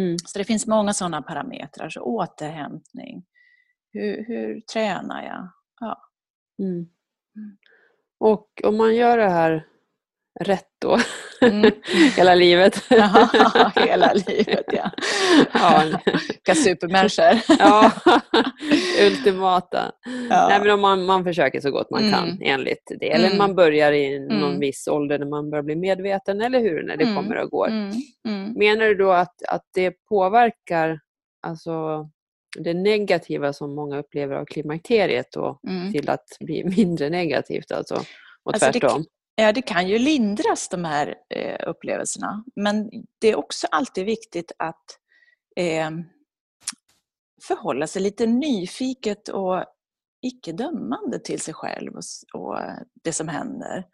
Mm. 0.00 0.18
Så 0.18 0.38
det 0.38 0.44
finns 0.44 0.66
många 0.66 0.92
sådana 0.92 1.22
parametrar. 1.22 1.88
Så 1.88 2.00
återhämtning. 2.00 3.24
Hur, 3.92 4.24
hur 4.28 4.60
tränar 4.60 5.22
jag? 5.22 5.48
Ja. 5.80 5.98
Mm. 6.62 6.86
Och 8.20 8.48
om 8.64 8.76
man 8.76 8.96
gör 8.96 9.18
det 9.18 9.28
här 9.28 9.66
rätt 10.40 10.68
då, 10.80 10.98
Mm. 11.40 11.70
hela 12.16 12.34
livet. 12.34 12.84
Jaha, 12.90 13.72
Hela 13.76 14.12
livet 14.12 14.64
ja. 14.72 14.90
ja, 15.52 15.82
Vilka 16.28 16.54
supermänniskor. 16.54 17.40
ja. 17.58 17.92
ultimata. 19.10 19.92
Ja. 20.30 20.48
Nej, 20.48 20.60
men 20.64 20.80
man, 20.80 21.04
man 21.04 21.24
försöker 21.24 21.60
så 21.60 21.70
gott 21.70 21.90
man 21.90 22.00
Mm. 22.00 22.12
kan 22.12 22.38
enligt 22.42 22.92
det. 23.00 23.10
Eller 23.12 23.26
Mm. 23.26 23.38
man 23.38 23.54
börjar 23.54 23.92
i 23.92 24.18
någon 24.18 24.42
Mm. 24.48 24.60
viss 24.60 24.88
ålder 24.88 25.18
när 25.18 25.26
man 25.26 25.50
börjar 25.50 25.62
bli 25.62 25.76
medveten, 25.76 26.40
eller 26.40 26.60
hur? 26.60 26.82
När 26.82 26.96
det 26.96 27.04
Mm. 27.04 27.16
kommer 27.16 27.36
och 27.36 27.50
går. 27.50 27.68
Mm, 27.68 27.90
mm. 28.28 28.52
Menar 28.52 28.84
du 28.86 28.94
då 28.94 29.10
att, 29.10 29.42
att 29.48 29.64
det 29.74 29.94
påverkar 30.08 31.00
alltså, 31.46 32.08
det 32.58 32.74
negativa 32.74 33.52
som 33.52 33.74
många 33.74 33.98
upplever 33.98 34.34
av 34.36 34.44
klimakteriet 34.44 35.26
då, 35.32 35.60
Mm. 35.68 35.92
till 35.92 36.10
att 36.10 36.24
bli 36.40 36.64
mindre 36.76 37.10
negativt 37.10 37.72
alltså? 37.72 37.94
Och 38.44 38.54
Alltså, 38.54 38.70
det- 38.72 38.80
tvärtom? 38.80 39.04
Ja, 39.36 39.52
det 39.52 39.62
kan 39.62 39.88
ju 39.88 39.98
lindras 39.98 40.68
de 40.68 40.84
här 40.84 41.14
eh, 41.34 41.68
upplevelserna. 41.68 42.44
Men 42.56 42.90
det 43.20 43.28
är 43.28 43.36
också 43.38 43.66
alltid 43.70 44.04
viktigt 44.06 44.52
att 44.58 44.84
eh, 45.56 45.90
förhålla 47.48 47.86
sig 47.86 48.02
lite 48.02 48.26
nyfiket 48.26 49.28
och 49.28 49.64
icke-dömande 50.22 51.18
till 51.18 51.40
sig 51.40 51.54
själv 51.54 51.92
och, 52.34 52.58
det 53.04 53.12
som 53.12 53.28
händer. 53.28 53.84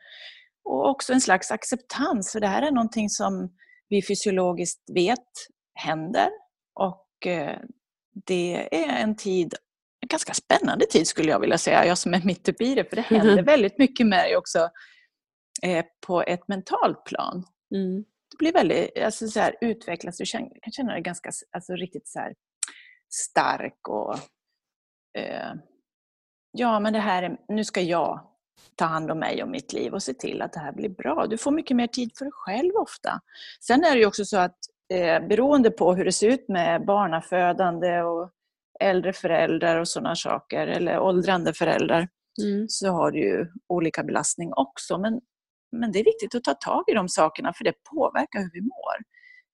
Och 0.65 0.91
också 0.91 1.13
en 1.13 1.21
slags 1.21 1.51
acceptans, 1.51 2.33
för 2.33 2.41
det 2.41 2.47
här 2.47 2.63
är 2.63 2.71
någonting 2.71 3.09
som 3.09 3.51
vi 3.89 4.03
fysiologiskt 4.03 4.83
vet 4.95 5.29
händer. 5.75 6.29
Och 6.75 7.27
eh, 7.27 7.59
det 8.27 8.69
är 8.85 9.03
en 9.03 9.17
tid, 9.17 9.55
en 10.01 10.09
ganska 10.09 10.35
spännande 10.35 10.87
tid 10.87 11.07
skulle 11.07 11.31
jag 11.31 11.41
vilja 11.41 11.59
säga, 11.59 11.87
jag 11.87 11.99
som 11.99 12.15
är 12.15 12.23
mitt 12.25 12.49
uppe 12.49 12.65
i 12.65 12.75
det, 12.75 12.85
för 12.85 12.97
det 12.97 13.03
händer 13.03 13.43
väldigt 13.43 13.79
mycket 13.79 14.07
med 14.07 14.25
dig 14.25 14.37
också 14.37 14.69
eh, 15.63 15.85
på 16.07 16.23
ett 16.23 16.49
mentalt 16.49 17.05
plan. 17.05 17.45
Mm. 17.75 18.05
Du 18.31 18.37
blir 18.39 18.53
väldigt, 18.53 18.99
alltså 18.99 19.29
så 19.29 19.41
här, 19.41 19.57
utvecklas, 19.61 20.17
du 20.19 20.27
känner, 20.27 20.49
kan 20.63 20.73
känna 20.73 20.93
dig 20.93 21.03
ganska, 21.03 21.31
alltså 21.51 21.73
riktigt 21.73 22.09
så 22.09 22.19
här 22.19 22.35
stark 23.11 23.89
och 23.89 24.15
eh, 25.19 25.53
ja 26.53 26.81
men 26.81 26.93
det 26.93 26.99
här 26.99 27.23
är, 27.23 27.37
nu 27.49 27.65
ska 27.65 27.81
jag 27.81 28.27
ta 28.77 28.85
hand 28.85 29.11
om 29.11 29.19
mig 29.19 29.43
och 29.43 29.49
mitt 29.49 29.73
liv 29.73 29.95
och 29.95 30.03
se 30.03 30.15
till 30.15 30.43
att 30.43 30.53
det 30.53 30.61
här 30.61 30.73
blir 30.73 30.89
bra. 30.89 31.27
Du 31.27 31.39
får 31.39 31.51
mycket 31.51 31.77
mer 31.77 31.87
tid 31.87 32.11
för 32.19 32.25
dig 32.25 32.33
själv 32.33 32.75
ofta. 32.77 33.21
Sen 33.61 33.85
är 33.85 33.95
det 33.95 34.01
ju 34.01 34.07
också 34.07 34.25
så 34.25 34.37
att 34.39 34.57
eh, 34.93 35.27
beroende 35.29 35.71
på 35.71 35.95
hur 35.95 36.05
det 36.05 36.13
ser 36.13 36.29
ut 36.29 36.49
med 36.49 36.87
barnafödande 36.87 38.03
och 38.03 38.31
äldre 38.81 39.13
föräldrar 39.13 39.77
och 39.77 39.89
sådana 39.89 40.17
saker, 40.17 40.67
eller 40.67 40.99
åldrande 40.99 41.55
föräldrar, 41.55 42.09
Mm. 42.43 42.69
så 42.69 42.89
har 42.89 43.11
du 43.11 43.19
ju 43.21 43.47
olika 43.69 44.03
belastning 44.05 44.53
också. 44.57 44.99
Men, 44.99 45.21
men 45.73 45.93
det 45.93 46.01
är 46.01 46.05
viktigt 46.05 46.35
att 46.35 46.45
ta 46.45 46.55
tag 46.55 46.85
i 46.89 46.95
de 46.95 47.09
sakerna 47.09 47.53
för 47.53 47.65
det 47.65 47.73
påverkar 47.95 48.41
hur 48.41 48.51
vi 48.53 48.61
mår. 48.61 48.97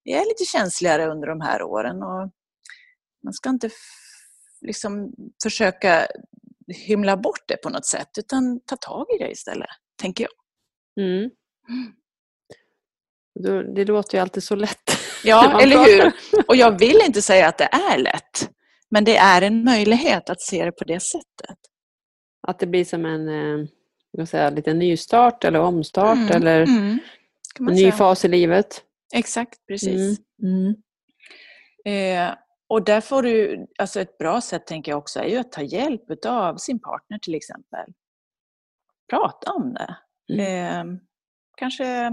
Vi 0.04 0.12
är 0.12 0.24
lite 0.24 0.44
känsligare 0.44 1.06
under 1.06 1.28
de 1.28 1.40
här 1.40 1.62
åren 1.62 2.02
och 2.02 2.30
man 3.26 3.32
ska 3.32 3.48
inte 3.50 3.70
liksom 4.60 5.12
försöka 5.42 6.06
hymla 6.86 7.16
bort 7.16 7.42
det 7.48 7.56
på 7.56 7.68
något 7.68 7.86
sätt 7.86 8.08
utan 8.18 8.60
ta 8.66 8.76
tag 8.76 9.06
i 9.14 9.18
det 9.24 9.30
istället, 9.30 9.68
tänker 10.02 10.24
jag. 10.24 11.04
Mm. 11.06 11.30
Då- 13.40 13.62
Det 13.62 13.84
låter 13.84 14.18
ju 14.18 14.22
alltid 14.22 14.42
så 14.42 14.54
lätt. 14.56 14.90
Ja, 15.24 15.60
eller 15.62 15.84
hur? 15.84 16.12
Och 16.48 16.56
jag 16.56 16.78
vill 16.78 17.00
inte 17.06 17.22
säga 17.22 17.48
att 17.48 17.58
det 17.58 17.64
är 17.72 17.98
lätt, 17.98 18.50
men 18.90 19.04
det 19.04 19.16
är 19.16 19.42
en 19.42 19.64
möjlighet 19.64 20.30
att 20.30 20.40
se 20.40 20.64
det 20.64 20.72
på 20.72 20.84
det 20.84 21.00
sättet. 21.00 21.58
Att 22.48 22.58
det 22.58 22.66
blir 22.66 22.84
som 22.84 23.04
en 23.06 23.28
eh, 24.18 24.24
säga, 24.26 24.50
lite 24.50 24.74
nystart 24.74 25.44
eller 25.44 25.60
omstart 25.60 26.16
Mm, 26.16 26.30
eller 26.36 26.62
mm, 26.62 26.98
en 27.60 27.64
ny 27.66 27.80
säga. 27.80 27.92
fas 27.92 28.24
i 28.24 28.28
livet. 28.28 28.82
Exakt, 29.14 29.66
precis. 29.68 30.18
Mm. 30.42 30.74
Eh, 31.84 32.34
och 32.68 32.84
där 32.84 33.00
får 33.00 33.22
du, 33.22 33.66
alltså 33.78 34.00
ett 34.00 34.18
bra 34.18 34.40
sätt 34.40 34.66
tänker 34.66 34.92
jag 34.92 34.98
också 34.98 35.20
är 35.20 35.28
ju 35.28 35.36
att 35.36 35.52
ta 35.52 35.62
hjälp 35.62 36.26
av 36.26 36.56
sin 36.56 36.80
partner 36.80 37.18
till 37.18 37.34
exempel. 37.34 37.92
Prata 39.10 39.52
om 39.52 39.74
det. 39.74 39.96
Eh, 40.42 40.84
kanske 41.56 42.10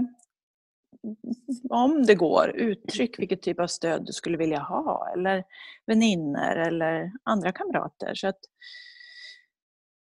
om 1.70 2.02
det 2.06 2.14
går, 2.14 2.52
uttryck 2.56 3.18
vilket 3.18 3.42
typ 3.42 3.60
av 3.60 3.66
stöd 3.66 4.06
du 4.06 4.12
skulle 4.12 4.36
vilja 4.36 4.60
ha 4.60 5.12
eller 5.12 5.44
vänner 5.86 6.56
eller 6.56 7.12
andra 7.22 7.52
kamrater. 7.52 8.14
Så 8.14 8.28
att 8.28 8.38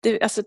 det, 0.03 0.23
alltså, 0.23 0.43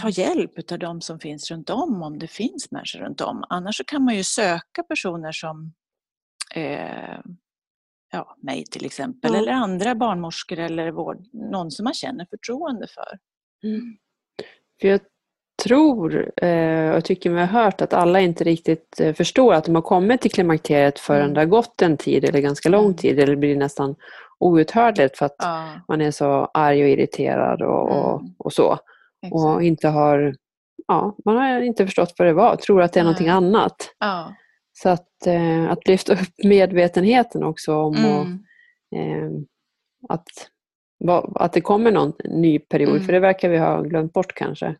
ta 0.00 0.08
hjälp 0.08 0.72
av 0.72 0.78
de 0.78 1.00
som 1.00 1.20
finns 1.20 1.50
runt 1.50 1.70
om, 1.70 2.02
om 2.02 2.18
det 2.18 2.28
finns 2.28 2.70
människor 2.70 2.98
runt 3.00 3.20
om. 3.20 3.44
Annars 3.48 3.80
kan 3.86 4.04
man 4.04 4.16
ju 4.16 4.24
söka 4.24 4.82
personer 4.82 5.32
som 5.32 5.74
eh, 6.54 7.18
ja, 8.12 8.36
mig 8.42 8.64
till 8.64 8.86
exempel, 8.86 9.30
Ja. 9.34 9.38
eller 9.38 9.52
andra 9.52 9.94
barnmorskor 9.94 10.58
eller 10.58 10.90
vård, 10.90 11.18
någon 11.32 11.70
som 11.70 11.84
man 11.84 11.94
känner 11.94 12.26
förtroende 12.30 12.86
för. 12.94 13.18
För 14.80 14.88
jag 14.88 15.00
tror 15.64 16.32
eh, 16.44 16.90
och 16.90 17.04
tycker 17.04 17.30
mig 17.30 17.46
ha 17.46 17.62
hört 17.62 17.80
att 17.80 17.92
alla 17.92 18.20
inte 18.20 18.44
riktigt 18.44 19.00
eh, 19.00 19.14
förstår 19.14 19.54
att 19.54 19.64
de 19.64 19.74
har 19.74 19.82
kommit 19.82 20.20
till 20.20 20.30
klimakteriet 20.30 20.98
förrän 20.98 21.22
Mm. 21.22 21.34
det 21.34 21.40
har 21.40 21.46
gått 21.46 21.82
en 21.82 21.96
tid 21.96 22.24
eller 22.24 22.40
ganska 22.40 22.68
lång 22.68 22.84
Mm. 22.84 22.96
tid 22.96 23.18
eller 23.18 23.36
blir 23.36 23.56
nästan 23.56 23.94
outhärdligt 24.38 25.18
för 25.18 25.26
att 25.26 25.34
Ja, 25.38 25.68
man 25.88 26.00
är 26.00 26.10
så 26.10 26.50
arg 26.54 26.82
och 26.82 26.88
irriterad 26.88 27.62
och, 27.62 27.88
och, 27.88 28.20
Mm. 28.20 28.34
och 28.38 28.52
så. 28.52 28.78
Och 29.32 29.50
exakt. 29.52 29.62
inte 29.64 29.88
har, 29.88 30.34
ja, 30.88 31.16
man 31.24 31.36
har 31.36 31.60
inte 31.60 31.84
förstått 31.86 32.14
vad 32.18 32.28
det 32.28 32.32
var, 32.34 32.56
tror 32.56 32.82
att 32.82 32.92
det 32.92 33.00
är 33.00 33.04
någonting 33.04 33.26
Nej. 33.26 33.36
annat. 33.36 33.76
Ja. 33.98 34.34
Så 34.82 34.88
att, 34.88 35.26
eh, 35.26 35.70
att 35.70 35.88
lyfta 35.88 36.12
upp 36.12 36.44
medvetenheten 36.44 37.44
också 37.44 37.74
om 37.76 37.94
och, 38.04 38.26
Mm. 38.26 38.44
eh, 38.94 39.40
att, 40.08 40.26
vad- 40.98 41.32
att 41.36 41.52
det 41.52 41.60
kommer 41.60 41.90
någon 41.92 42.12
ny 42.24 42.58
period, 42.58 42.90
Mm. 42.90 43.02
för 43.04 43.12
det 43.12 43.20
verkar 43.20 43.48
vi 43.48 43.58
ha 43.58 43.80
glömt 43.82 44.12
bort 44.12 44.34
kanske. 44.34 44.74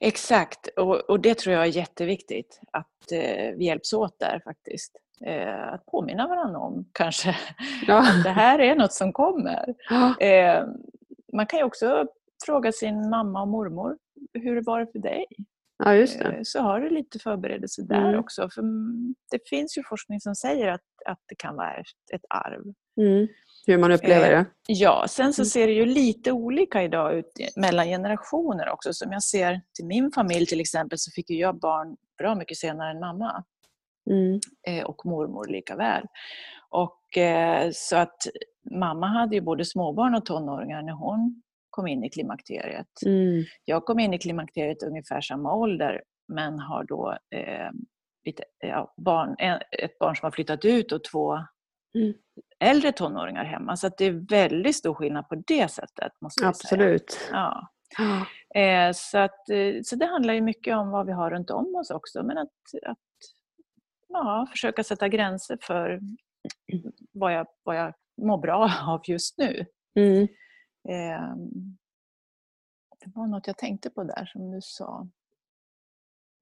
Exakt, 0.00 0.66
och, 0.76 0.96
och 1.10 1.20
det 1.20 1.34
tror 1.38 1.54
jag 1.54 1.62
är 1.62 1.66
jätteviktigt 1.76 2.60
att 2.72 3.12
eh, 3.12 3.52
vi 3.56 3.64
hjälps 3.64 3.92
åt 3.92 4.18
där 4.18 4.40
faktiskt. 4.44 4.96
Eh, 5.26 5.72
att 5.72 5.86
påminna 5.86 6.28
varandra 6.28 6.58
om 6.58 6.84
kanske 6.92 7.36
Ja. 7.86 7.98
att 7.98 8.24
det 8.24 8.30
här 8.30 8.58
är 8.58 8.74
något 8.74 8.92
som 8.92 9.12
kommer. 9.12 9.74
Eh, 10.20 10.64
man 11.32 11.46
kan 11.46 11.58
ju 11.58 11.64
också 11.64 12.06
fråga 12.46 12.72
sin 12.72 13.10
mamma 13.10 13.42
och 13.42 13.48
mormor, 13.48 13.96
hur 14.32 14.62
var 14.62 14.80
det 14.80 14.92
för 14.92 14.98
dig? 14.98 15.26
Ja, 15.84 15.94
just 15.94 16.18
det. 16.18 16.24
Eh, 16.24 16.38
Så 16.42 16.60
har 16.60 16.80
du 16.80 16.90
lite 16.90 17.18
förberedelse 17.18 17.82
där 17.82 18.08
Mm. 18.08 18.20
också. 18.20 18.48
För 18.50 18.62
det 19.30 19.48
finns 19.48 19.78
ju 19.78 19.82
forskning 19.88 20.20
som 20.20 20.34
säger 20.34 20.68
att, 20.68 20.80
att 21.06 21.18
det 21.28 21.34
kan 21.34 21.56
vara 21.56 21.74
ett, 22.14 22.24
arv. 22.28 22.62
Mm. 23.00 23.28
Hur 23.66 23.78
man 23.78 23.92
upplever 23.92 24.32
Eh, 24.32 24.38
det. 24.38 24.46
Ja, 24.66 25.04
sen 25.08 25.32
så 25.32 25.42
Mm. 25.42 25.46
ser 25.46 25.66
det 25.66 25.72
ju 25.72 25.86
lite 25.86 26.32
olika 26.32 26.82
idag 26.82 27.14
ut 27.14 27.32
mellan 27.56 27.86
generationer 27.86 28.68
också. 28.68 28.92
Som 28.92 29.12
jag 29.12 29.22
ser 29.22 29.60
till 29.74 29.86
min 29.86 30.12
familj 30.12 30.46
till 30.46 30.60
exempel 30.60 30.98
så 30.98 31.10
fick 31.10 31.30
jag 31.30 31.58
barn 31.60 31.96
bra 32.18 32.34
mycket 32.34 32.56
senare 32.56 32.90
än 32.90 33.00
mamma. 33.00 33.44
Mm. 34.10 34.40
eh, 34.68 34.84
och 34.84 35.06
mormor 35.06 35.46
lika 35.48 35.76
väl. 35.76 36.06
Och, 36.68 36.98
så 37.72 37.96
att 37.96 38.16
mamma 38.70 39.06
hade 39.06 39.34
ju 39.34 39.40
både 39.40 39.64
småbarn 39.64 40.14
och 40.14 40.24
tonåringar 40.26 40.82
när 40.82 40.92
hon 40.92 41.42
kom 41.72 41.86
in 41.86 42.04
i 42.04 42.10
klimakteriet. 42.10 42.86
Mm. 43.06 43.44
Jag 43.64 43.84
kom 43.84 43.98
in 43.98 44.14
i 44.14 44.18
klimakteriet 44.18 44.82
ungefär 44.82 45.20
samma 45.20 45.54
ålder 45.54 46.02
men 46.28 46.58
har 46.58 46.84
då 46.84 47.18
eh, 47.34 47.70
lite, 48.24 48.44
ja, 48.58 48.94
barn, 48.96 49.36
ett 49.78 49.98
barn 49.98 50.16
som 50.16 50.26
har 50.26 50.30
flyttat 50.30 50.64
ut 50.64 50.92
och 50.92 51.04
två 51.04 51.38
Mm. 51.94 52.14
äldre 52.60 52.92
tonåringar 52.92 53.44
hemma. 53.44 53.76
Så 53.76 53.86
att 53.86 53.98
det 53.98 54.04
är 54.04 54.26
väldigt 54.30 54.76
stor 54.76 54.94
skillnad 54.94 55.28
på 55.28 55.34
det 55.46 55.70
sättet. 55.70 56.12
Måste 56.20 56.44
jag 56.44 56.56
Säga. 56.56 56.72
Absolut. 56.74 57.28
Ja. 57.32 57.68
Eh, 58.54 58.92
så, 58.94 59.18
att, 59.18 59.48
eh, 59.50 59.74
så 59.84 59.96
det 59.96 60.06
handlar 60.06 60.34
ju 60.34 60.40
mycket 60.40 60.76
om 60.76 60.90
vad 60.90 61.06
vi 61.06 61.12
har 61.12 61.30
runt 61.30 61.50
om 61.50 61.74
oss 61.74 61.90
också. 61.90 62.22
Men 62.22 62.38
att, 62.38 62.48
att 62.86 62.98
ja, 64.08 64.46
försöka 64.50 64.84
sätta 64.84 65.08
gränser 65.08 65.58
för 65.62 66.00
vad 67.12 67.34
jag, 67.34 67.46
vad 67.62 67.76
jag 67.76 67.94
mår 68.22 68.38
bra 68.38 68.72
av 68.86 69.00
just 69.04 69.38
nu. 69.38 69.66
Mm. 69.96 70.28
Eh, 70.88 71.36
det 73.04 73.10
var 73.14 73.26
något 73.26 73.46
jag 73.46 73.58
tänkte 73.58 73.90
på 73.90 74.04
där 74.04 74.26
som 74.26 74.50
du 74.50 74.60
sa. 74.62 75.08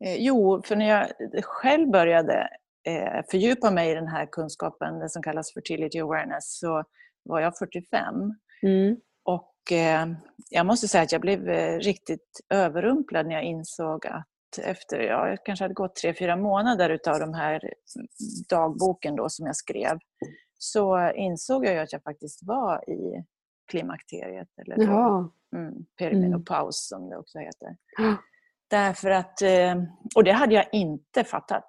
Eh, 0.05 0.17
jo, 0.19 0.63
för 0.65 0.77
när 0.77 0.89
jag 0.89 1.09
själv 1.45 1.91
började 1.91 2.49
eh, 2.87 3.25
fördjupa 3.31 3.71
mig 3.71 3.91
i 3.91 3.95
den 3.95 4.09
här 4.09 4.27
kunskapen, 4.27 4.99
det 4.99 5.09
som 5.09 5.23
kallas 5.23 5.55
fertility 5.55 6.01
awareness, 6.01 6.59
så 6.59 6.85
var 7.23 7.41
jag 7.41 7.59
45. 7.59 8.15
Mm. 8.63 8.97
Och 9.23 9.73
eh, 9.73 10.07
jag 10.51 10.67
måste 10.67 10.89
säga 10.89 11.03
att 11.03 11.13
jag 11.13 11.21
blev 11.21 11.49
eh, 11.49 11.79
riktigt 11.79 12.41
överrumplad 12.49 13.27
när 13.27 13.35
jag 13.35 13.45
insåg 13.45 14.07
att 14.07 14.27
efter, 14.63 15.01
ja, 15.01 15.29
jag 15.29 15.45
kanske 15.45 15.65
hade 15.65 15.75
gått 15.75 15.97
tre, 15.97 16.15
fyra 16.15 16.37
månader 16.37 16.91
utav 16.91 17.21
de 17.21 17.35
här 17.35 17.75
dagboken 18.49 19.17
då 19.17 19.29
som 19.29 19.47
jag 19.47 19.57
skrev, 19.57 19.99
så 20.59 21.13
insåg 21.13 21.67
jag 21.67 21.75
ju 21.75 21.79
att 21.79 21.93
jag 21.93 22.03
faktiskt 22.03 22.41
var 22.43 22.91
i 22.91 23.25
klimakteriet, 23.71 24.49
eller 24.63 24.77
då, 24.77 24.83
Jaha. 24.83 25.29
mm, 25.57 25.75
perimenopaus 25.99 26.89
som 26.89 27.09
det 27.11 27.17
också 27.17 27.39
heter. 27.39 27.77
Därför 28.71 29.11
att, 29.11 29.43
eh, 29.43 29.75
och 30.17 30.25
det 30.25 30.33
hade 30.33 30.55
jag 30.55 30.67
inte 30.73 31.25
fattat 31.25 31.65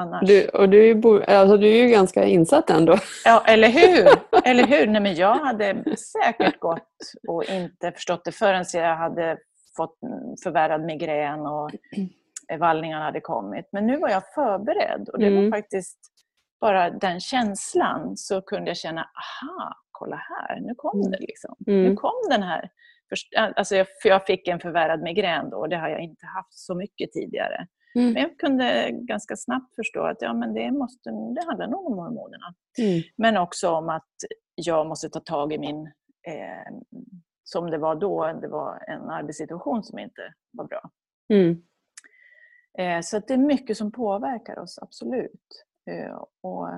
annars. 0.00 0.28
Du, 0.28 0.48
och 0.48 0.68
du, 0.68 0.94
bor, 0.94 1.22
alltså, 1.22 1.56
du 1.56 1.66
är 1.68 1.76
ju 1.82 1.88
ganska 1.88 2.24
insatt 2.24 2.70
ändå. 2.70 2.98
Ja, 3.24 3.42
eller 3.46 3.68
hur? 3.68 4.08
Eller 4.44 4.64
hur? 4.66 4.86
Nej, 4.86 5.02
men 5.02 5.14
jag 5.14 5.34
hade 5.34 5.84
säkert 5.96 6.58
gått 6.60 6.96
och 7.28 7.44
inte 7.44 7.92
förstått 7.92 8.24
det 8.24 8.32
förrän 8.32 8.64
jag 8.72 8.96
hade 8.96 9.38
fått 9.76 9.98
förvärrad 10.44 10.84
migrän 10.84 11.40
och 11.40 11.70
vallningarna 12.58 13.04
hade 13.04 13.20
kommit. 13.20 13.68
Men 13.72 13.86
nu 13.86 13.96
var 13.96 14.08
jag 14.08 14.22
förberedd 14.34 15.08
och 15.08 15.18
det 15.18 15.26
Mm. 15.26 15.44
var 15.50 15.58
faktiskt 15.58 15.98
bara 16.60 16.90
den 16.90 17.20
känslan 17.20 18.16
så 18.16 18.40
kunde 18.42 18.70
jag 18.70 18.76
känna, 18.76 19.00
aha, 19.00 19.74
kolla 20.00 20.16
här, 20.16 20.60
nu 20.60 20.74
kom 20.74 21.00
Mm. 21.00 21.10
det 21.10 21.18
liksom. 21.20 21.54
Mm. 21.66 21.82
Nu 21.84 21.94
kom 21.94 22.12
den 22.30 22.42
här. 22.42 22.70
Alltså 23.36 23.76
jag, 23.76 23.86
för 24.02 24.08
jag 24.08 24.26
fick 24.26 24.48
en 24.48 24.60
förvärrad 24.60 25.02
migrän 25.02 25.50
då 25.50 25.56
och 25.56 25.68
det 25.68 25.76
har 25.76 25.88
jag 25.88 26.00
inte 26.00 26.26
haft 26.26 26.54
så 26.58 26.74
mycket 26.74 27.12
tidigare. 27.12 27.66
Mm. 27.94 28.12
Men 28.12 28.22
jag 28.22 28.38
kunde 28.38 28.90
ganska 28.90 29.36
snabbt 29.36 29.74
förstå 29.74 30.02
att 30.02 30.16
ja, 30.20 30.32
men 30.34 30.54
det, 30.54 30.70
måste, 30.72 31.10
det 31.10 31.44
handlar 31.46 31.66
nog 31.66 31.86
om 31.86 31.98
hormonerna. 31.98 32.54
Mm. 32.78 33.02
Men 33.16 33.36
också 33.36 33.70
om 33.70 33.88
att 33.88 34.14
jag 34.54 34.86
måste 34.86 35.08
ta 35.08 35.20
tag 35.20 35.52
i 35.52 35.58
min, 35.58 35.86
eh, 36.28 36.72
som 37.44 37.70
det 37.70 37.78
var 37.78 37.94
då, 37.94 38.38
det 38.42 38.48
var 38.48 38.84
en 38.88 39.10
arbetssituation 39.10 39.82
som 39.82 39.98
inte 39.98 40.34
var 40.50 40.64
bra. 40.64 40.90
Mm. 41.32 41.62
Eh, 42.78 43.00
så 43.02 43.18
det 43.18 43.34
är 43.34 43.38
mycket 43.38 43.76
som 43.76 43.92
påverkar 43.92 44.58
oss, 44.58 44.78
absolut. 44.82 45.64
Eh, 45.90 46.24
och 46.40 46.68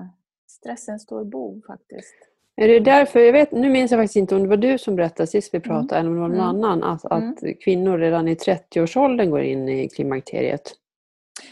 stress 0.47 0.87
är 0.87 0.93
en 0.93 0.99
stor 0.99 1.25
bov 1.25 1.61
faktiskt. 1.67 2.15
Är 2.61 2.67
det 2.67 2.79
därför, 2.79 3.19
jag 3.19 3.33
vet, 3.33 3.51
nu 3.51 3.69
minns 3.69 3.91
jag 3.91 3.99
faktiskt 3.99 4.15
inte 4.15 4.35
om 4.35 4.43
det 4.43 4.49
var 4.49 4.57
du 4.57 4.77
som 4.77 4.95
berättade 4.95 5.27
sist 5.27 5.53
vi 5.53 5.59
pratade 5.59 5.99
eller 5.99 6.09
om 6.09 6.15
det 6.15 6.21
var 6.21 6.27
någon 6.27 6.37
Mm. 6.39 6.63
annan, 6.63 6.83
att, 6.83 7.11
Mm. 7.11 7.29
att 7.29 7.63
kvinnor 7.63 7.97
redan 7.97 8.27
i 8.27 8.35
30-årsåldern 8.35 9.29
går 9.29 9.41
in 9.41 9.69
i 9.69 9.89
klimakteriet. 9.89 10.61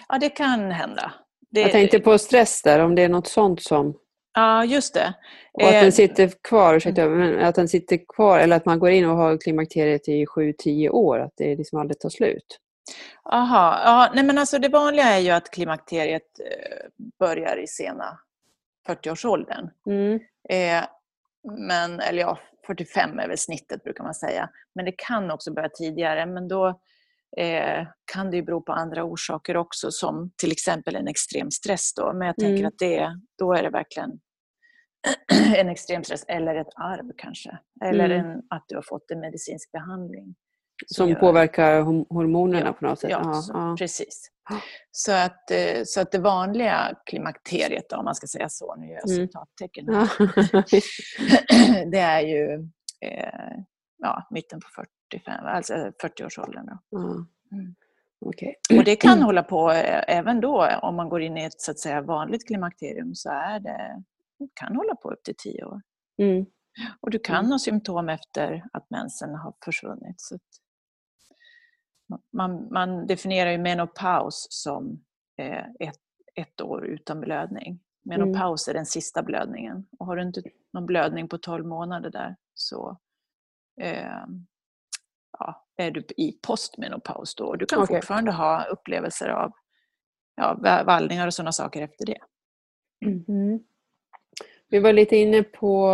Ja, 0.09 0.17
det 0.17 0.29
kan 0.29 0.71
hända. 0.71 1.11
Det, 1.51 1.61
Jag 1.61 1.71
tänkte 1.71 1.99
på 1.99 2.17
stress 2.17 2.61
där, 2.61 2.79
om 2.79 2.95
det 2.95 3.01
är 3.01 3.09
något 3.09 3.27
sånt 3.27 3.61
som... 3.61 3.93
Ja, 4.33 4.65
just 4.65 4.93
det. 4.93 5.13
Och 5.53 5.63
att 5.63 5.73
Eh, 5.73 5.81
den 5.81 5.91
sitter 5.91 6.31
kvar, 6.43 6.75
ursäkta, 6.75 7.09
men 7.09 7.39
att 7.45 7.55
den 7.55 7.67
sitter 7.67 7.99
kvar, 8.15 8.39
eller 8.39 8.55
att 8.55 8.65
man 8.65 8.79
går 8.79 8.89
in 8.89 9.05
och 9.09 9.17
har 9.17 9.37
klimakteriet 9.37 10.07
i 10.07 10.25
7-10 10.25 10.89
år, 10.89 11.19
att 11.19 11.33
det 11.37 11.55
liksom 11.55 11.79
aldrig 11.79 11.99
tar 11.99 12.09
slut. 12.09 12.59
Aha, 13.31 13.81
ja, 13.85 14.11
nej 14.15 14.23
men 14.23 14.37
alltså 14.37 14.59
det 14.59 14.69
vanliga 14.69 15.05
är 15.05 15.19
ju 15.19 15.29
att 15.29 15.49
klimakteriet 15.51 16.23
eh, 16.39 17.05
börjar 17.19 17.63
i 17.63 17.67
sena 17.67 18.17
40-årsåldern. 18.87 19.69
Mm. 19.89 20.19
Eh, 20.49 20.84
men, 21.67 21.99
eller 21.99 22.19
ja, 22.21 22.39
45 22.67 23.19
är 23.19 23.27
väl 23.27 23.38
snittet 23.38 23.84
brukar 23.84 24.04
man 24.04 24.13
säga. 24.13 24.49
Men 24.75 24.86
det 24.86 24.91
kan 24.97 25.32
också 25.32 25.54
börja 25.54 25.69
tidigare. 25.69 26.25
Men 26.25 26.47
då 26.47 26.67
eh, 27.38 27.88
kan 28.13 28.32
det 28.32 28.38
ju 28.38 28.43
bero 28.43 28.62
på 28.62 28.73
andra 28.73 29.04
orsaker 29.04 29.58
också 29.58 29.91
som 29.91 30.32
till 30.38 30.51
exempel 30.51 30.95
en 30.95 31.08
extrem 31.08 31.51
stress. 31.51 31.93
Då. 31.93 32.13
Men 32.13 32.27
jag 32.27 32.36
tänker 32.36 32.60
Mm. 32.60 32.67
att 32.67 32.77
det, 32.80 33.19
då 33.38 33.54
är 33.54 33.63
det 33.63 33.69
verkligen 33.69 34.12
en 35.58 35.69
extrem 35.69 36.04
stress 36.04 36.25
eller 36.27 36.56
ett 36.56 36.73
arv 36.75 37.12
kanske. 37.17 37.58
Eller 37.86 38.10
Mm. 38.10 38.25
en, 38.32 38.41
att 38.49 38.65
du 38.67 38.75
har 38.75 38.84
fått 38.89 39.12
en 39.12 39.19
medicinsk 39.19 39.71
behandling. 39.71 40.36
Som 40.87 41.09
gör- 41.09 41.19
påverkar 41.19 41.81
hormonerna 42.09 42.65
Ja, 42.65 42.73
på 42.73 42.85
något 42.85 42.99
sätt. 42.99 43.11
Ja, 43.11 43.33
så, 43.33 43.51
ja. 43.53 43.75
precis. 43.79 44.31
Så 44.91 45.11
att, 45.11 45.51
eh, 45.51 45.81
så 45.85 46.01
att 46.01 46.11
det 46.11 46.19
vanliga 46.19 46.95
klimakteriet, 47.05 47.89
då, 47.89 47.95
om 47.95 48.05
man 48.05 48.15
ska 48.15 48.27
säga 48.27 48.49
så, 48.49 48.75
nu 48.75 48.87
gör 48.87 48.93
jag 49.03 49.09
Mm. 49.11 49.27
citattecken, 49.27 49.89
här, 49.95 50.09
det 51.91 51.99
är 51.99 52.21
ju 52.21 52.53
eh, 53.01 53.57
ja, 53.97 54.27
mitten 54.29 54.59
på 54.59 54.67
45, 55.11 55.45
alltså 55.45 55.73
40-årsåldern. 55.73 56.65
Då. 56.65 56.77
Ja. 56.89 56.99
Mm. 57.51 57.75
Okej. 58.25 58.55
Och 58.77 58.83
det 58.83 58.95
kan 58.95 59.21
hålla 59.21 59.43
på 59.43 59.71
eh, 59.71 60.03
även 60.17 60.41
då, 60.41 60.67
om 60.81 60.95
man 60.95 61.09
går 61.09 61.21
in 61.21 61.37
i 61.37 61.43
ett 61.43 61.61
så 61.61 61.71
att 61.71 61.79
säga, 61.79 62.01
vanligt 62.01 62.47
klimakterium, 62.47 63.15
så 63.15 63.29
är 63.29 63.59
det, 63.59 64.03
det 64.39 64.47
kan 64.53 64.75
hålla 64.75 64.95
på 64.95 65.11
upp 65.11 65.23
till 65.23 65.35
10 65.37 65.63
år. 65.65 65.81
Mm. 66.21 66.45
Och 67.01 67.09
du 67.09 67.19
kan 67.19 67.35
Mm. 67.39 67.51
ha 67.51 67.59
symptom 67.59 68.09
efter 68.09 68.63
att 68.73 68.89
mensen 68.89 69.35
har 69.35 69.53
försvunnit. 69.65 70.21
Så 70.21 70.35
att 70.35 70.41
man, 72.34 72.67
man 72.71 73.08
definierar 73.08 73.52
ju 73.52 73.58
menopaus 73.58 74.47
som 74.50 75.04
eh, 75.38 75.65
ett, 75.80 76.00
ett 76.36 76.62
år 76.62 76.86
utan 76.86 77.21
blödning. 77.21 77.80
Menopaus 78.04 78.67
är 78.67 78.74
den 78.74 78.86
sista 78.86 79.24
blödningen. 79.24 79.88
Och 80.00 80.06
har 80.06 80.15
du 80.15 80.21
inte 80.21 80.41
någon 80.74 80.86
blödning 80.86 81.28
på 81.28 81.38
12 81.38 81.65
månader 81.65 82.10
där 82.10 82.36
så 82.54 82.97
eh, 83.82 84.26
ja, 85.39 85.65
är 85.78 85.91
du 85.91 86.04
i 86.17 86.32
postmenopaus 86.47 87.36
då. 87.36 87.56
Du 87.56 87.65
kan 87.65 87.84
Okej. 87.84 87.95
fortfarande 87.95 88.32
ha 88.32 88.63
upplevelser 88.63 89.30
av 89.30 89.52
ja, 90.36 90.54
va- 90.54 90.84
vallningar 90.84 91.28
och 91.28 91.34
sådana 91.34 91.52
saker 91.52 91.82
efter 91.82 92.06
det. 92.06 92.17
Mm. 93.06 93.60
Vi 94.69 94.80
var 94.80 94.93
lite 94.93 95.15
inne 95.15 95.43
på 95.43 95.91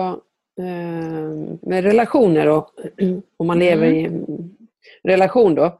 eh, 0.59 1.57
med 1.61 1.83
relationer 1.83 2.45
då. 2.45 2.71
Om 3.37 3.47
man 3.47 3.59
lever 3.59 3.87
i 3.87 4.03
en 4.05 4.57
relation 5.03 5.55
då. 5.55 5.79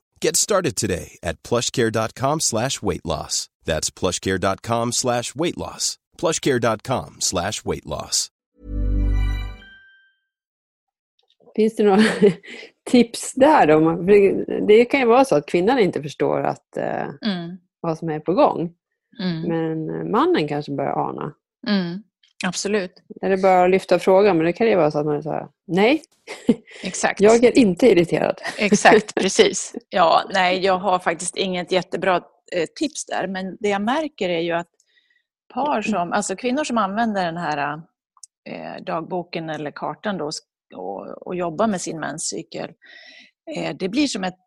Get 0.23 0.35
started 0.35 0.75
today 0.75 1.17
at 1.23 1.41
plushcare.com 1.43 2.39
slash 2.39 2.81
weight 2.81 3.05
loss. 3.05 3.49
That's 3.65 3.89
plushcare.com 3.89 4.91
slash 4.91 5.35
weight 5.35 5.57
loss. 5.57 5.97
plushcare.com 6.19 7.15
slash 7.19 7.65
weight 7.65 7.85
loss. 7.85 8.27
Finns 11.55 11.75
det 11.75 11.83
några 11.83 12.03
tips 12.89 13.33
där 13.33 13.67
då? 13.67 13.91
Det 14.67 14.85
kan 14.85 14.99
ju 14.99 15.05
vara 15.05 15.25
så 15.25 15.35
att 15.35 15.45
kvinnan 15.45 15.79
inte 15.79 16.01
förstår 16.03 16.41
att, 16.43 16.77
eh, 16.77 17.07
Mm. 17.31 17.57
vad 17.79 17.97
som 17.97 18.09
är 18.09 18.19
på 18.19 18.33
gång. 18.33 18.73
Mm. 19.19 19.41
Men 19.49 20.11
mannen 20.11 20.47
kanske 20.47 20.71
börjar 20.71 21.09
ana. 21.09 21.33
Mm. 21.67 22.03
Absolut. 22.45 22.91
Eller 23.21 23.37
bara 23.37 23.67
lyfta 23.67 23.99
frågan, 23.99 24.37
men 24.37 24.45
det 24.45 24.53
kan 24.53 24.67
ju 24.67 24.75
vara 24.75 24.91
så 24.91 24.99
att 24.99 25.05
man 25.05 25.15
är 25.17 25.21
så 25.21 25.31
här, 25.31 25.47
nej, 25.67 26.01
Exakt. 26.83 27.21
jag 27.21 27.43
är 27.43 27.57
inte 27.57 27.87
irriterad. 27.87 28.41
Exakt, 28.57 29.15
precis. 29.21 29.75
Ja, 29.89 30.23
nej, 30.33 30.59
jag 30.65 30.77
har 30.79 30.99
faktiskt 30.99 31.37
inget 31.37 31.71
jättebra 31.71 32.15
eh, 32.55 32.65
tips 32.75 33.05
där, 33.05 33.27
men 33.27 33.57
det 33.59 33.69
jag 33.69 33.81
märker 33.81 34.29
är 34.29 34.39
ju 34.41 34.51
att 34.51 34.67
par 35.53 35.81
som, 35.81 36.11
alltså 36.13 36.35
kvinnor 36.35 36.63
som 36.63 36.77
använder 36.77 37.25
den 37.25 37.37
här 37.37 37.73
eh, 38.49 38.83
dagboken 38.85 39.49
eller 39.49 39.71
kartan 39.71 40.17
då 40.17 40.29
och, 40.75 41.27
och 41.27 41.35
jobbar 41.35 41.67
med 41.67 41.81
sin 41.81 41.99
menscykel, 41.99 42.69
eh, 43.57 43.75
det 43.79 43.89
blir 43.89 44.07
som 44.07 44.23
ett 44.23 44.37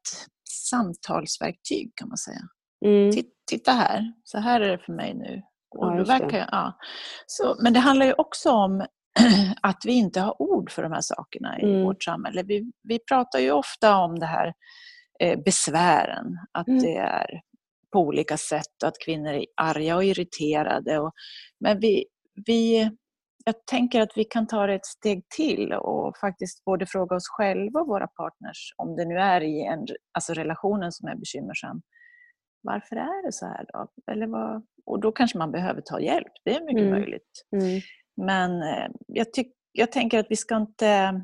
samtalsverktyg 0.70 1.92
kan 1.94 2.08
man 2.08 2.16
säga. 2.18 2.40
Mm. 2.86 3.10
Titt- 3.12 3.30
Titta 3.50 3.72
här, 3.72 4.12
så 4.24 4.38
här 4.38 4.60
är 4.60 4.68
det 4.70 4.78
för 4.78 4.92
mig 4.92 5.14
nu. 5.14 5.42
Och 5.78 5.92
Ja, 5.98 6.04
verkar, 6.04 6.48
ja. 6.52 6.78
så, 7.26 7.56
men 7.62 7.72
det 7.72 7.80
handlar 7.80 8.06
ju 8.06 8.12
också 8.12 8.50
om 8.50 8.86
att 9.62 9.82
vi 9.84 9.92
inte 9.92 10.20
har 10.20 10.42
ord 10.42 10.70
för 10.70 10.82
de 10.82 10.92
här 10.92 11.00
sakerna 11.00 11.60
i 11.60 11.62
Mm. 11.64 11.82
vårt 11.82 12.02
samhälle. 12.04 12.42
Vi, 12.42 12.72
vi 12.82 12.98
pratar 12.98 13.38
ju 13.38 13.50
ofta 13.52 13.96
om 13.96 14.18
det 14.18 14.26
här 14.26 14.54
eh, 15.20 15.38
besvären, 15.44 16.26
att 16.52 16.68
Mm. 16.68 16.82
det 16.82 16.96
är 16.96 17.40
på 17.92 18.00
olika 18.00 18.36
sätt 18.36 18.82
att 18.84 18.94
kvinnor 19.04 19.32
är 19.32 19.46
arga 19.56 19.96
och 19.96 20.04
irriterade. 20.04 20.98
Och, 20.98 21.12
men 21.60 21.80
vi, 21.80 22.04
vi, 22.46 22.90
jag 23.44 23.66
tänker 23.66 24.00
att 24.00 24.12
vi 24.16 24.24
kan 24.24 24.46
ta 24.46 24.66
det 24.66 24.74
ett 24.74 24.86
steg 24.86 25.28
till 25.36 25.72
och 25.72 26.16
faktiskt 26.18 26.64
både 26.64 26.86
fråga 26.86 27.16
oss 27.16 27.28
själva 27.28 27.80
och 27.80 27.86
våra 27.86 28.06
partners, 28.06 28.74
om 28.76 28.96
det 28.96 29.04
nu 29.04 29.14
är 29.18 29.40
i 29.40 29.62
en, 29.66 29.86
alltså 30.12 30.32
relationen 30.34 30.92
som 30.92 31.08
är 31.08 31.16
bekymmersam, 31.16 31.82
varför 32.62 32.96
är 32.96 33.26
det 33.26 33.32
så 33.32 33.46
här 33.46 33.66
då? 33.72 33.88
Eller 34.12 34.26
vad, 34.26 34.66
och 34.86 35.00
då 35.00 35.12
kanske 35.12 35.38
man 35.38 35.52
behöver 35.52 35.80
ta 35.80 36.00
hjälp, 36.00 36.32
det 36.44 36.56
är 36.56 36.60
mycket 36.64 36.82
Mm. 36.82 36.90
möjligt. 37.00 37.44
Mm. 37.52 37.80
Men 38.16 38.62
eh, 38.62 38.88
jag, 39.06 39.32
tyck, 39.32 39.52
jag 39.72 39.92
tänker 39.92 40.18
att 40.18 40.26
vi 40.30 40.36
ska, 40.36 40.56
inte, 40.56 41.22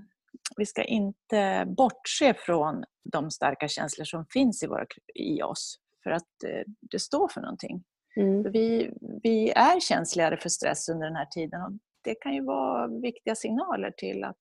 vi 0.57 0.67
ska 0.67 0.85
inte 0.85 1.65
bortse 1.77 2.35
från 2.35 2.85
de 3.13 3.31
starka 3.31 3.69
känslor 3.69 4.05
som 4.05 4.27
finns 4.27 4.63
i, 4.63 4.67
våra, 4.67 4.87
i 5.15 5.43
oss. 5.43 5.79
För 6.03 6.11
att 6.11 6.45
eh, 6.47 6.63
det 6.91 6.99
står 6.99 7.29
för 7.29 7.41
någonting. 7.41 7.85
Mm. 8.17 8.53
Vi, 8.53 8.93
vi 9.23 9.51
är 9.51 9.81
känsligare 9.81 10.37
för 10.37 10.49
stress 10.49 10.89
under 10.89 11.07
den 11.07 11.17
här 11.17 11.27
tiden. 11.27 11.63
Och 11.63 11.73
det 12.05 12.15
kan 12.15 12.35
ju 12.35 12.45
vara 12.45 12.87
viktiga 12.87 13.35
signaler 13.35 13.91
till 13.91 14.25
att, 14.25 14.39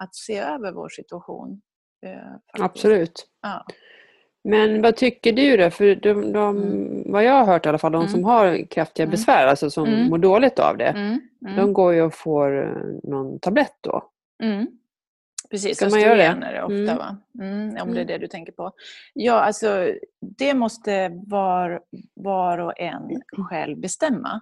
att 0.00 0.14
se 0.14 0.38
över 0.38 0.72
vår 0.72 0.88
situation. 0.88 1.62
eh. 2.06 2.34
Absolut. 2.60 3.28
Ja. 3.42 3.64
Men 4.44 4.82
vad 4.82 4.96
tycker 4.96 5.32
du 5.32 5.56
då? 5.56 5.70
För 5.70 5.94
de, 5.94 6.32
de, 6.32 6.58
Mm. 6.58 7.12
vad 7.12 7.24
jag 7.24 7.32
har 7.32 7.44
hört 7.46 7.66
i 7.66 7.68
alla 7.68 7.78
fall, 7.78 7.92
de 7.92 8.08
som 8.08 8.20
Mm. 8.20 8.24
har 8.30 8.66
kraftiga 8.70 9.04
Mm. 9.04 9.10
besvär, 9.10 9.46
alltså 9.46 9.70
som 9.70 9.86
Mm. 9.88 10.08
mår 10.10 10.18
dåligt 10.18 10.58
av 10.58 10.76
det, 10.76 10.86
Mm, 10.88 11.20
mm, 11.46 11.56
de 11.56 11.72
går 11.72 11.94
ju 11.94 12.02
och 12.02 12.14
får 12.14 12.62
eh, 12.66 12.82
någon 13.02 13.38
tablett 13.40 13.76
då. 13.80 14.04
mm. 14.42 14.66
Precis, 15.50 15.76
Ska 15.76 15.88
man 15.90 16.00
göra 16.00 16.16
det? 16.16 16.52
det 16.52 16.62
ofta 16.62 16.96
va? 16.98 17.16
Om 17.82 17.94
det 17.94 18.00
är 18.00 18.04
det 18.04 18.18
du 18.18 18.26
tänker 18.26 18.52
på. 18.52 18.72
Ja, 19.14 19.32
alltså 19.40 19.94
det 20.20 20.54
måste 20.54 21.08
var, 21.26 21.80
var 22.14 22.58
och 22.58 22.80
en 22.80 23.22
själv 23.50 23.78
bestämma. 23.78 24.40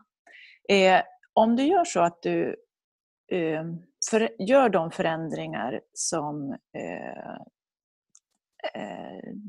Eh, 0.68 1.00
om 1.32 1.56
du 1.56 1.62
gör 1.62 1.84
så 1.84 2.00
att 2.00 2.22
du 2.22 2.56
eh, 3.32 3.64
för, 4.11 4.28
gör 4.38 4.68
de 4.68 4.90
förändringar 4.90 5.80
som 5.92 6.52
eh, 6.52 7.40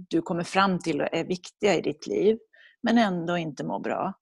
du 0.09 0.21
kommer 0.21 0.43
fram 0.43 0.79
till 0.79 1.01
är 1.01 1.23
viktiga 1.23 1.75
i 1.75 1.81
ditt 1.81 2.07
liv, 2.07 2.37
men 2.83 2.97
ändå 2.97 3.37
inte 3.37 3.63
mår 3.63 3.79
bra, 3.79 4.13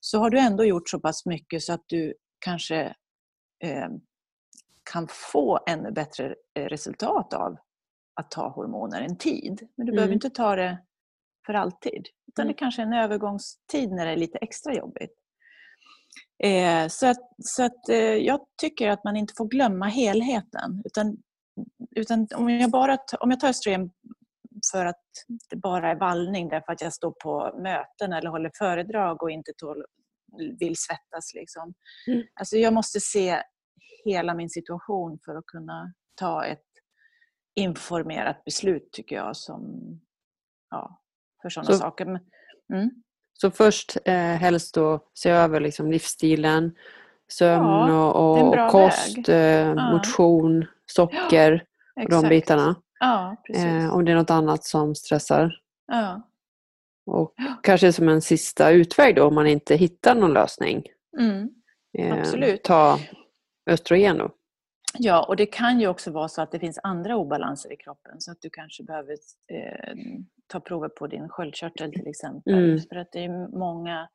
så 0.00 0.18
har 0.18 0.30
du 0.30 0.38
ändå 0.38 0.64
gjort 0.64 0.88
så 0.88 1.00
pass 1.00 1.26
mycket 1.26 1.62
så 1.62 1.72
att 1.72 1.84
du 1.86 2.14
kanske 2.38 2.80
eh, 3.64 3.88
kan 4.92 5.08
få 5.32 5.60
ännu 5.68 5.90
bättre 5.92 6.34
eh, 6.54 6.64
resultat 6.64 7.34
av 7.34 7.56
att 8.20 8.30
ta 8.30 8.48
hormoner 8.48 9.00
en 9.02 9.18
tid. 9.18 9.68
Men 9.76 9.86
du 9.86 9.92
behöver 9.92 10.12
Mm. 10.12 10.16
inte 10.16 10.30
ta 10.30 10.56
det 10.56 10.78
för 11.46 11.54
alltid. 11.54 12.06
Utan 12.28 12.42
Mm. 12.42 12.52
det 12.52 12.58
kanske 12.58 12.82
är 12.82 12.86
en 12.86 12.92
övergångstid 12.92 13.90
när 13.90 14.06
det 14.06 14.12
är 14.12 14.16
lite 14.16 14.38
extra 14.38 14.74
jobbigt. 14.74 15.12
Eh, 16.44 16.88
så 16.88 17.06
att, 17.06 17.30
så 17.38 17.62
att, 17.64 17.88
eh, 17.88 17.96
jag 17.98 18.40
tycker 18.60 18.88
att 18.88 19.04
man 19.04 19.16
inte 19.16 19.34
får 19.36 19.48
glömma 19.48 19.86
helheten. 19.86 20.82
Utan, 20.84 21.16
utan 21.96 22.28
om, 22.34 22.50
jag 22.50 22.70
bara, 22.70 22.98
om 23.20 23.30
jag 23.30 23.40
tar 23.40 23.48
östrogen 23.48 23.90
för 24.72 24.84
att 24.86 25.02
det 25.50 25.56
bara 25.56 25.90
är 25.90 25.96
vallning 25.96 26.48
därför 26.48 26.72
att 26.72 26.80
jag 26.80 26.92
står 26.92 27.10
på 27.10 27.58
möten 27.62 28.12
eller 28.12 28.30
håller 28.30 28.50
föredrag 28.58 29.22
och 29.22 29.30
inte 29.30 29.52
tål, 29.56 29.84
vill 30.60 30.74
svettas. 30.76 31.34
Liksom. 31.34 31.74
Mm. 32.06 32.22
Alltså 32.40 32.56
jag 32.56 32.72
måste 32.72 33.00
se 33.00 33.42
hela 34.04 34.34
min 34.34 34.50
situation 34.50 35.18
för 35.24 35.34
att 35.34 35.46
kunna 35.46 35.92
ta 36.14 36.44
ett 36.44 36.64
informerat 37.54 38.44
beslut 38.44 38.92
tycker 38.92 39.16
jag 39.16 39.36
som, 39.36 39.80
ja, 40.70 41.00
för 41.42 41.48
sådana 41.48 41.72
Så- 41.72 41.78
saker. 41.78 42.06
Mm. 42.72 42.90
Så 43.32 43.50
först 43.50 43.96
eh, 44.04 44.14
helst 44.14 44.74
då 44.74 45.08
se 45.14 45.30
över 45.30 45.60
liksom 45.60 45.90
livsstilen, 45.90 46.74
sömn 47.32 47.66
Ja, 47.66 48.12
och, 48.12 48.48
och 48.48 48.70
kost, 48.70 49.28
eh, 49.28 49.92
motion, 49.92 50.66
socker 50.86 51.64
och 52.04 52.10
de 52.10 52.28
bitarna. 52.28 52.76
Ja, 53.00 53.36
precis. 53.46 53.64
Eh, 53.64 53.94
om 53.94 54.04
det 54.04 54.12
är 54.12 54.16
något 54.16 54.30
annat 54.30 54.64
som 54.64 54.94
stressar. 54.94 55.52
ja. 55.92 56.22
Och 57.10 57.34
kanske 57.62 57.92
som 57.92 58.08
en 58.08 58.20
sista 58.22 58.70
utväg 58.70 59.16
då 59.16 59.24
om 59.26 59.34
man 59.34 59.46
inte 59.46 59.76
hittar 59.76 60.14
någon 60.14 60.32
lösning. 60.32 60.82
Mm. 61.18 61.48
Eh, 61.98 62.18
Absolut. 62.18 62.62
Ta 62.64 62.98
östrogen 63.70 64.18
då. 64.18 64.30
Ja, 64.98 65.24
och 65.28 65.36
det 65.36 65.46
kan 65.46 65.80
ju 65.80 65.88
också 65.88 66.10
vara 66.10 66.28
så 66.28 66.42
att 66.42 66.52
det 66.52 66.58
finns 66.58 66.78
andra 66.82 67.16
obalanser 67.16 67.72
i 67.72 67.76
kroppen 67.76 68.20
så 68.20 68.32
att 68.32 68.40
du 68.40 68.50
kanske 68.50 68.82
behöver 68.84 69.12
eh, 69.52 69.94
ta 70.46 70.60
prover 70.60 70.88
på 70.88 71.06
din 71.06 71.28
sköldkörtel 71.28 71.92
till 71.92 72.06
exempel. 72.06 72.54
Mm. 72.54 72.78
För 72.80 72.96
att 72.96 73.12
det 73.12 73.24
är 73.24 73.58
många, 73.58 74.08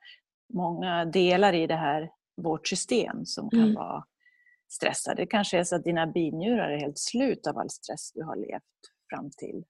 många 0.53 1.05
delar 1.05 1.53
i 1.53 1.67
det 1.67 1.75
här, 1.75 2.09
vårt 2.41 2.67
system 2.67 3.25
som 3.25 3.49
kan 3.49 3.59
Mm. 3.59 3.73
vara 3.73 4.03
stressade. 4.73 5.21
Det 5.21 5.25
kanske 5.27 5.57
är 5.59 5.63
så 5.63 5.75
att 5.75 5.83
dina 5.83 6.07
binjurar 6.07 6.69
är 6.69 6.77
helt 6.77 6.97
slut 6.99 7.47
av 7.47 7.57
all 7.57 7.69
stress 7.69 8.11
du 8.13 8.23
har 8.23 8.35
levt 8.35 8.63
fram 9.09 9.31
till 9.37 9.63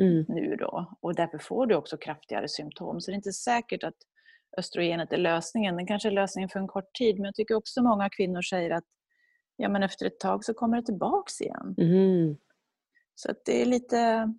Mm. 0.00 0.24
nu 0.28 0.56
då. 0.56 0.96
Och 1.00 1.14
därför 1.14 1.38
får 1.38 1.66
du 1.66 1.74
också 1.74 1.96
kraftigare 1.96 2.48
symptom. 2.48 3.00
Så 3.00 3.10
det 3.10 3.14
är 3.14 3.16
inte 3.16 3.32
säkert 3.32 3.84
att 3.84 3.94
östrogenet 4.58 5.12
är 5.12 5.16
lösningen. 5.16 5.76
Den 5.76 5.86
kanske 5.86 6.08
är 6.08 6.12
lösningen 6.12 6.48
för 6.48 6.60
en 6.60 6.66
kort 6.68 6.92
tid. 6.98 7.16
Men 7.16 7.24
jag 7.24 7.34
tycker 7.34 7.54
också 7.54 7.82
många 7.82 8.08
kvinnor 8.10 8.42
säger 8.42 8.70
att 8.70 8.84
ja, 9.56 9.68
men 9.68 9.82
efter 9.82 10.06
ett 10.06 10.20
tag 10.20 10.44
så 10.44 10.54
kommer 10.54 10.76
det 10.76 10.86
tillbaks 10.86 11.40
igen. 11.40 11.74
Mm. 11.78 12.36
Så 13.14 13.30
att 13.30 13.44
det 13.44 13.62
är 13.62 13.66
lite 13.66 14.32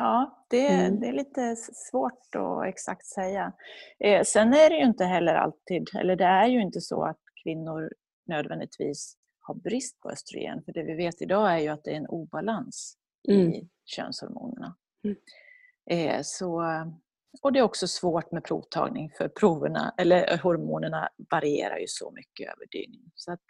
Ja, 0.00 0.44
det, 0.50 0.68
Mm. 0.68 1.00
det 1.00 1.08
är 1.08 1.12
lite 1.12 1.56
svårt 1.56 2.34
att 2.34 2.66
exakt 2.66 3.06
säga. 3.06 3.52
Eh, 3.98 4.22
sen 4.22 4.48
är 4.54 4.70
det 4.70 4.76
ju 4.76 4.84
inte 4.84 5.04
heller 5.04 5.34
alltid, 5.34 5.88
eller 6.00 6.16
det 6.16 6.24
är 6.24 6.46
ju 6.46 6.60
inte 6.62 6.80
så 6.80 7.04
att 7.04 7.20
kvinnor 7.42 7.92
nödvändigtvis 8.28 9.16
har 9.40 9.54
brist 9.54 10.00
på 10.00 10.10
östrogen. 10.10 10.62
För 10.64 10.72
det 10.72 10.82
vi 10.82 10.94
vet 10.94 11.22
idag 11.22 11.52
är 11.52 11.58
ju 11.58 11.68
att 11.68 11.84
det 11.84 11.90
är 11.90 11.96
en 11.96 12.06
obalans 12.06 12.94
Mm. 13.28 13.52
i 13.52 13.68
könshormonerna. 13.84 14.76
Mm. 15.04 15.16
Eh, 15.90 16.20
så, 16.24 16.62
och 17.42 17.52
det 17.52 17.58
är 17.58 17.62
också 17.62 17.86
svårt 17.88 18.32
med 18.32 18.44
provtagning 18.44 19.10
för 19.18 19.28
proverna, 19.28 19.94
eller 19.98 20.38
hormonerna 20.38 21.08
varierar 21.30 21.78
ju 21.78 21.86
så 21.88 22.10
mycket 22.10 22.52
över 22.52 22.66
dygn. 22.70 23.10
Så 23.14 23.32
att 23.32 23.40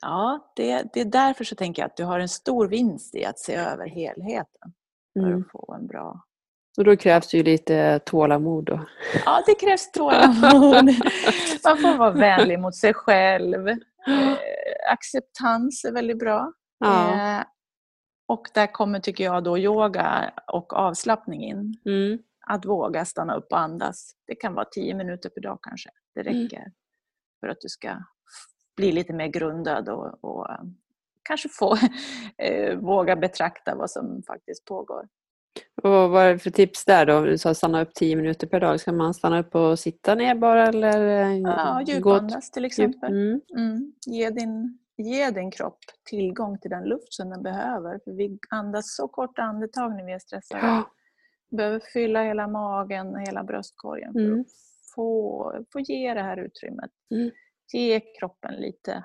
ja, 0.00 0.52
det, 0.56 0.90
det 0.92 1.00
är 1.00 1.04
därför 1.04 1.44
så 1.44 1.54
tänker 1.56 1.82
jag 1.82 1.86
att 1.90 1.96
du 1.96 2.04
har 2.04 2.20
en 2.20 2.28
stor 2.28 2.68
vinst 2.68 3.14
i 3.14 3.24
att 3.24 3.38
se 3.38 3.54
över 3.54 3.86
helheten 3.86 4.72
för 5.12 5.20
Mm. 5.20 5.40
att 5.40 5.50
få 5.50 5.74
en 5.78 5.86
bra... 5.86 6.24
Och 6.76 6.84
då 6.84 6.96
krävs 6.96 7.30
det 7.30 7.36
ju 7.36 7.42
lite 7.42 7.98
tålamod 7.98 8.64
då. 8.64 8.86
Ja, 9.24 9.42
det 9.46 9.54
krävs 9.54 9.92
tålamod. 9.92 10.84
Man 11.64 11.78
får 11.78 11.98
vara 11.98 12.10
vänlig 12.10 12.58
mot 12.60 12.76
sig 12.76 12.94
själv. 12.94 13.68
Eh, 13.68 14.36
acceptans 14.92 15.84
är 15.84 15.92
väldigt 15.92 16.18
bra. 16.18 16.52
Ja. 16.78 17.12
Eh, 17.38 17.44
och 18.28 18.48
där 18.54 18.66
kommer, 18.72 19.00
tycker 19.00 19.24
jag, 19.24 19.44
då 19.44 19.58
yoga 19.58 20.32
och 20.52 20.72
avslappning 20.72 21.42
in. 21.44 21.76
Mm. 21.86 22.18
Att 22.46 22.64
våga 22.64 23.04
stanna 23.04 23.34
upp 23.36 23.46
och 23.52 23.58
andas. 23.58 24.12
Det 24.26 24.34
kan 24.34 24.54
vara 24.54 24.64
tio 24.64 24.94
minuter 24.94 25.28
per 25.28 25.40
dag 25.40 25.58
kanske. 25.62 25.90
Det 26.14 26.20
Mm. 26.20 26.42
räcker 26.42 26.64
för 27.40 27.48
att 27.48 27.60
du 27.60 27.68
ska 27.68 27.96
bli 28.76 28.92
lite 28.92 29.12
mer 29.12 29.26
grundad 29.26 29.88
och, 29.88 30.24
och 30.24 30.50
eh, 30.50 30.60
kanske 31.22 31.48
få 31.48 31.76
våga 32.80 33.16
betrakta 33.16 33.74
vad 33.74 33.90
som 33.90 34.22
faktiskt 34.26 34.64
pågår. 34.64 35.08
Och 35.82 35.90
vad 36.10 36.24
är 36.24 36.32
det 36.32 36.38
för 36.38 36.50
tips 36.50 36.84
där 36.84 37.06
då? 37.06 37.20
Du 37.24 37.38
sa 37.38 37.54
stanna 37.54 37.82
upp 37.82 37.94
10 37.94 38.16
minuter 38.16 38.46
per 38.46 38.60
dag. 38.60 38.80
Ska 38.80 38.92
man 38.92 39.14
stanna 39.14 39.40
upp 39.40 39.54
och 39.54 39.78
sitta 39.78 40.14
ner 40.14 40.34
bara 40.34 40.66
eller? 40.66 41.00
eh, 41.22 41.36
Ja, 41.38 41.82
djupandas 41.86 42.50
till 42.50 42.64
exempel. 42.64 43.12
Mm. 43.12 43.40
Mm. 43.56 43.92
Ge, 44.06 44.30
din, 44.30 44.78
ge 44.96 45.30
din 45.30 45.50
kropp 45.50 45.78
tillgång 46.10 46.58
till 46.58 46.70
den 46.70 46.84
luft 46.84 47.12
som 47.14 47.30
den 47.30 47.42
behöver. 47.42 48.00
För 48.04 48.12
vi 48.12 48.38
andas 48.50 48.96
så 48.96 49.08
korta 49.08 49.42
andetag 49.42 49.94
när 49.96 50.04
vi 50.06 50.12
är 50.12 50.18
stressade. 50.18 50.66
Ja. 50.66 50.90
Vi 51.50 51.56
behöver 51.56 51.80
fylla 51.92 52.22
hela 52.22 52.48
magen, 52.48 53.16
hela 53.16 53.44
bröstkorgen 53.44 54.12
för 54.12 54.20
Mm. 54.20 54.40
att 54.40 54.46
få, 54.94 55.64
få 55.72 55.80
ge 55.80 56.14
det 56.14 56.22
här 56.22 56.36
utrymmet. 56.36 56.90
Mm. 57.14 57.30
Ge 57.72 58.00
kroppen 58.00 58.54
lite, 58.54 59.04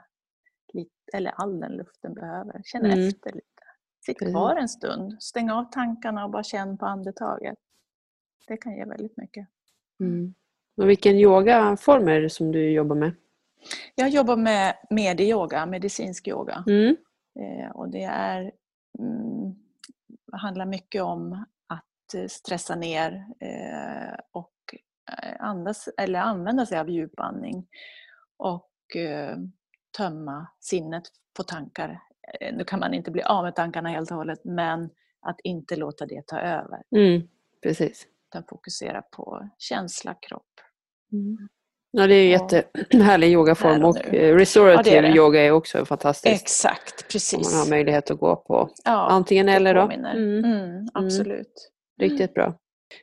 lite, 0.73 0.91
eller 1.13 1.31
all 1.31 1.59
den 1.59 1.71
luft 1.71 1.99
den 2.01 2.13
behöver. 2.13 2.61
Känn 2.65 2.85
Mm. 2.85 3.07
efter 3.07 3.31
lite. 3.31 3.45
Sitt 4.05 4.19
Precis. 4.19 4.33
kvar 4.33 4.55
en 4.55 4.69
stund. 4.69 5.23
Stäng 5.23 5.49
av 5.49 5.63
tankarna 5.63 6.25
och 6.25 6.31
bara 6.31 6.43
känn 6.43 6.77
på 6.77 6.85
andetaget. 6.85 7.57
Det 8.47 8.57
kan 8.57 8.75
ge 8.75 8.85
väldigt 8.85 9.17
mycket. 9.17 9.47
Mm. 9.99 10.33
Och 10.77 10.89
vilken 10.89 11.15
yogaform 11.15 12.07
är 12.07 12.21
det 12.21 12.29
som 12.29 12.51
du 12.51 12.71
jobbar 12.71 12.95
med? 12.95 13.15
Jag 13.95 14.09
jobbar 14.09 14.37
med 14.37 14.75
medieyoga, 14.89 15.65
medicinsk 15.65 16.27
yoga. 16.27 16.63
Mm. 16.67 16.95
Eh, 17.39 17.71
och 17.71 17.89
det 17.89 18.03
är, 18.03 18.51
mm, 18.99 19.55
handlar 20.31 20.65
mycket 20.65 21.01
om 21.01 21.45
att 21.67 22.13
eh, 22.15 22.27
stressa 22.27 22.75
ner 22.75 23.25
eh, 23.39 24.19
och 24.31 24.75
eh, 25.11 25.35
andas, 25.39 25.89
eller 25.97 26.19
använda 26.19 26.65
sig 26.65 26.79
av 26.79 26.89
djupandning 26.89 27.67
och 28.37 28.95
eh, 28.95 29.37
tömma 29.97 30.47
sinnet 30.59 31.03
på 31.37 31.43
tankar. 31.43 32.01
Eh, 32.39 32.53
Nu 32.55 32.63
kan 32.63 32.79
man 32.79 32.93
inte 32.93 33.11
bli 33.11 33.21
av 33.23 33.43
med 33.43 33.55
tankarna 33.55 33.89
helt 33.89 34.11
och 34.11 34.17
hållet 34.17 34.39
men 34.43 34.89
att 35.21 35.39
inte 35.43 35.75
låta 35.75 36.05
det 36.05 36.27
ta 36.27 36.39
över 36.39 36.81
Mm. 36.95 37.21
Precis. 37.63 38.07
utan 38.29 38.43
fokusera 38.49 39.01
på 39.01 39.49
känsla, 39.57 40.13
kropp. 40.21 40.43
Ja, 41.91 42.07
det 42.07 42.15
är 42.15 42.31
Ja. 42.31 42.47
jättehärlig 42.51 43.31
yogaform 43.31 43.83
och 43.83 43.89
och 43.89 44.13
eh, 44.13 44.35
restorative 44.35 44.95
Ja, 44.95 45.01
det 45.01 45.07
är 45.07 45.11
det. 45.11 45.17
yoga 45.17 45.41
är 45.41 45.51
också 45.51 45.85
fantastiskt. 45.85 46.41
Exakt, 46.43 47.01
Om 47.01 47.07
precis. 47.11 47.51
man 47.53 47.59
har 47.61 47.69
möjlighet 47.69 48.11
att 48.11 48.19
gå 48.19 48.35
på 48.35 48.69
Ja, 48.85 49.07
antingen 49.09 49.49
eller 49.49 49.73
då. 49.75 49.81
påminner. 49.81 50.15
Mm. 50.15 50.45
Mm, 50.45 50.87
absolut. 50.93 51.71
Riktigt 52.01 52.33
bra. 52.33 52.53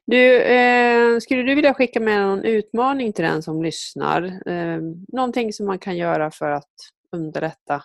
Du, 0.06 0.42
eh, 0.42 1.18
skulle 1.18 1.42
du 1.42 1.54
vilja 1.54 1.74
skicka 1.74 2.00
med 2.00 2.20
någon 2.22 2.44
utmaning 2.44 3.12
till 3.12 3.24
den 3.24 3.42
som 3.42 3.62
lyssnar? 3.62 4.22
Eh, 4.48 4.78
någonting 5.08 5.52
som 5.52 5.66
man 5.66 5.78
kan 5.78 5.96
göra 5.96 6.30
för 6.30 6.50
att 6.50 6.72
underlätta 7.16 7.82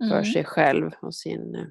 för 0.00 0.18
Mm. 0.18 0.24
sig 0.24 0.44
själv 0.44 0.90
och 1.02 1.14
sin, 1.14 1.54
eh, 1.54 1.66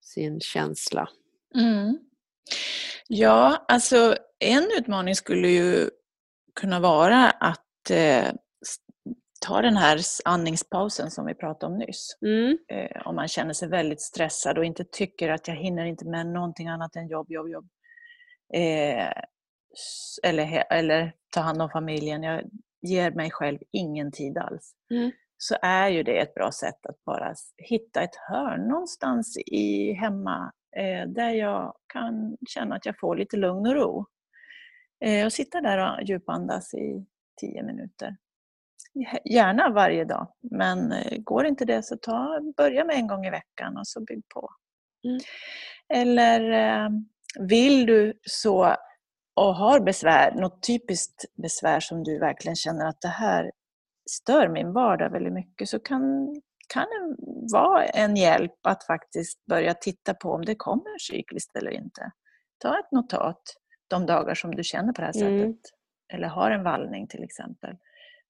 sin 0.00 0.40
känsla? 0.40 1.08
Mm. 1.54 1.98
Ja, 3.08 3.64
alltså 3.68 4.16
en 4.38 4.64
utmaning 4.78 5.14
skulle 5.14 5.48
ju 5.48 5.90
kunna 6.60 6.80
vara 6.80 7.30
att 7.30 7.90
eh, 7.90 8.32
ta 9.46 9.62
den 9.62 9.76
här 9.76 10.00
andningspausen 10.24 11.10
som 11.10 11.26
vi 11.26 11.34
pratade 11.34 11.72
om 11.72 11.78
nyss. 11.78 12.16
Mm. 12.22 12.58
Eh, 12.68 13.06
om 13.06 13.16
man 13.16 13.28
känner 13.28 13.52
sig 13.52 13.68
väldigt 13.68 14.00
stressad 14.00 14.58
och 14.58 14.64
inte 14.64 14.84
tycker 14.84 15.28
att 15.30 15.48
jag 15.48 15.54
hinner 15.56 15.84
inte 15.84 16.04
med 16.06 16.26
någonting 16.26 16.68
annat 16.68 16.96
än 16.96 17.08
jobb, 17.08 17.30
jobb, 17.30 17.48
jobb. 17.48 17.68
Eh, 18.54 19.12
eller, 20.22 20.64
eller 20.72 21.12
ta 21.30 21.40
hand 21.40 21.62
om 21.62 21.70
familjen. 21.70 22.22
Jag 22.22 22.42
ger 22.82 23.10
mig 23.10 23.30
själv 23.30 23.58
ingen 23.72 24.12
tid 24.12 24.38
alls. 24.38 24.74
Mm. 24.90 25.10
Så 25.38 25.56
är 25.62 25.88
ju 25.88 26.02
det 26.02 26.18
ett 26.18 26.34
bra 26.34 26.52
sätt 26.52 26.86
att 26.86 27.04
bara 27.04 27.34
hitta 27.56 28.02
ett 28.02 28.16
hörn 28.16 28.68
någonstans 28.68 29.36
i 29.46 29.92
hemma 29.92 30.52
eh, 30.76 31.08
där 31.08 31.30
jag 31.30 31.74
kan 31.86 32.36
känna 32.48 32.76
att 32.76 32.86
jag 32.86 32.98
får 32.98 33.16
lite 33.16 33.36
lugn 33.36 33.66
och 33.66 33.74
ro. 33.74 34.06
Eh, 35.04 35.26
och 35.26 35.32
sitta 35.32 35.60
där 35.60 35.78
och 35.78 36.04
djupandas 36.04 36.74
i 36.74 37.06
tio 37.40 37.62
minuter. 37.62 38.16
Gärna 39.24 39.70
varje 39.70 40.04
dag, 40.04 40.28
men 40.40 40.92
eh, 40.92 41.18
går 41.18 41.46
inte 41.46 41.64
det 41.64 41.82
så 41.82 41.96
ta, 41.96 42.40
börja 42.56 42.84
med 42.84 42.96
en 42.96 43.06
gång 43.06 43.26
i 43.26 43.30
veckan 43.30 43.76
och 43.76 43.86
så 43.86 44.00
bygg 44.00 44.24
på. 44.34 44.50
Mm. 45.04 45.20
Eller 45.88 46.90
vill 47.48 47.86
du 47.86 48.18
så 48.22 48.76
och 49.34 49.54
har 49.54 49.80
besvär, 49.80 50.34
något 50.34 50.62
typiskt 50.62 51.24
besvär 51.42 51.80
som 51.80 52.04
du 52.04 52.18
verkligen 52.18 52.56
känner 52.56 52.86
att 52.86 53.00
det 53.00 53.08
här 53.08 53.52
stör 54.10 54.48
min 54.48 54.72
vardag 54.72 55.10
väldigt 55.10 55.32
mycket 55.32 55.68
så 55.68 55.78
kan, 55.78 56.02
kan 56.68 56.82
det 56.84 57.16
vara 57.52 57.84
en 57.86 58.16
hjälp 58.16 58.66
att 58.66 58.84
faktiskt 58.84 59.44
börja 59.46 59.74
titta 59.74 60.14
på 60.14 60.30
om 60.32 60.44
det 60.44 60.54
kommer 60.54 60.98
cykliskt 60.98 61.56
eller 61.56 61.70
inte. 61.70 62.10
Ta 62.58 62.78
ett 62.78 62.92
notat 62.92 63.42
de 63.88 64.06
dagar 64.06 64.34
som 64.34 64.54
du 64.54 64.64
känner 64.64 64.92
på 64.92 65.00
det 65.00 65.06
här 65.06 65.22
Mm. 65.26 65.52
sättet. 65.52 65.70
Eller 66.12 66.28
har 66.28 66.50
en 66.50 66.62
vallning 66.64 67.08
till 67.08 67.22
exempel. 67.24 67.76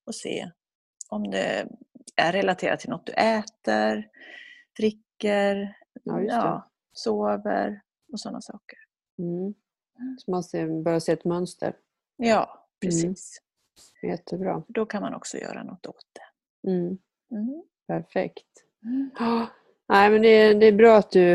Och 0.07 0.15
se 0.15 0.51
om 1.09 1.31
det 1.31 1.69
är 2.17 2.33
relaterat 2.33 2.81
till 2.81 2.91
något 2.91 3.07
du 3.07 3.13
äter, 3.13 4.09
dricker, 4.77 5.77
Ja, 6.05 6.17
det. 6.19 6.63
sover 6.93 7.81
och 8.13 8.21
sådana 8.21 8.41
saker. 8.41 8.79
Mm. 9.19 9.55
Så 10.19 10.31
man 10.31 10.43
ser, 10.45 10.83
börjar 10.83 10.99
se 11.01 11.13
ett 11.13 11.25
mönster. 11.25 11.77
Ja, 12.17 12.67
precis. 12.81 13.39
Jättebra. 14.03 14.63
Då 14.69 14.87
kan 14.87 15.03
man 15.03 15.15
också 15.15 15.39
göra 15.39 15.63
något 15.63 15.87
åt 15.87 16.05
det. 16.13 16.71
Mm. 16.71 16.87
Mm. 17.33 17.63
Perfekt. 17.89 18.47
Ja. 19.19 19.47
Nej, 19.89 20.11
men 20.11 20.23
det, 20.23 20.29
är- 20.29 20.55
det 20.55 20.67
är 20.67 20.73
bra 20.73 20.97
att 20.97 21.11
du 21.11 21.33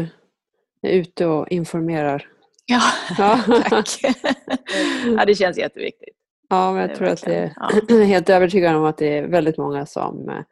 är 0.82 0.92
ute 0.92 1.26
och 1.26 1.48
informerar. 1.50 2.28
Ja, 2.66 2.82
Ja. 3.18 3.40
tack. 3.70 3.88
ja, 5.18 5.26
det 5.26 5.36
känns 5.36 5.58
jätteviktigt. 5.58 6.16
Ja, 6.50 6.72
men 6.74 6.82
jag 6.82 6.96
tror 6.98 7.08
att 7.08 7.22
det 7.22 7.36
är 7.36 7.54
verkligen- 7.72 8.08
helt 8.08 8.30
övertygad 8.30 8.76
om 8.76 8.84
att 8.84 8.98
det 8.98 9.18
är 9.18 9.28
väldigt 9.28 9.58
många 9.58 9.86
som 9.86 10.30
eh, 10.30 10.44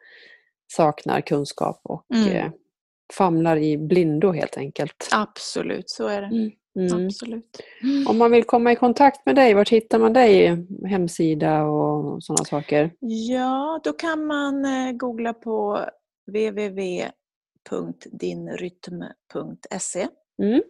saknar 0.66 1.20
kunskap 1.20 1.80
och 1.84 2.06
Mm. 2.14 2.28
eh, 2.36 2.50
famlar 3.14 3.56
i 3.56 3.78
blindo 3.78 4.32
helt 4.32 4.56
enkelt. 4.56 5.08
Absolut, 5.12 5.90
så 5.90 6.06
är 6.06 6.20
det. 6.22 6.26
Mm. 6.26 6.50
Absolut. 7.06 7.60
Om 8.08 8.18
man 8.18 8.30
vill 8.30 8.44
komma 8.44 8.72
i 8.72 8.76
kontakt 8.76 9.26
med 9.26 9.34
dig, 9.36 9.54
var 9.54 9.64
hittar 9.64 9.98
man 9.98 10.12
dig? 10.12 10.66
Hemsida 10.86 11.62
och 11.64 12.22
sådana 12.22 12.44
saker? 12.44 12.90
Ja, 13.00 13.80
då 13.84 13.92
kan 13.92 14.26
man 14.26 14.64
eh, 14.64 14.92
googla 14.92 15.32
på 15.34 15.84
www.dinrytm.se 18.78 20.08
Mm. 20.42 20.62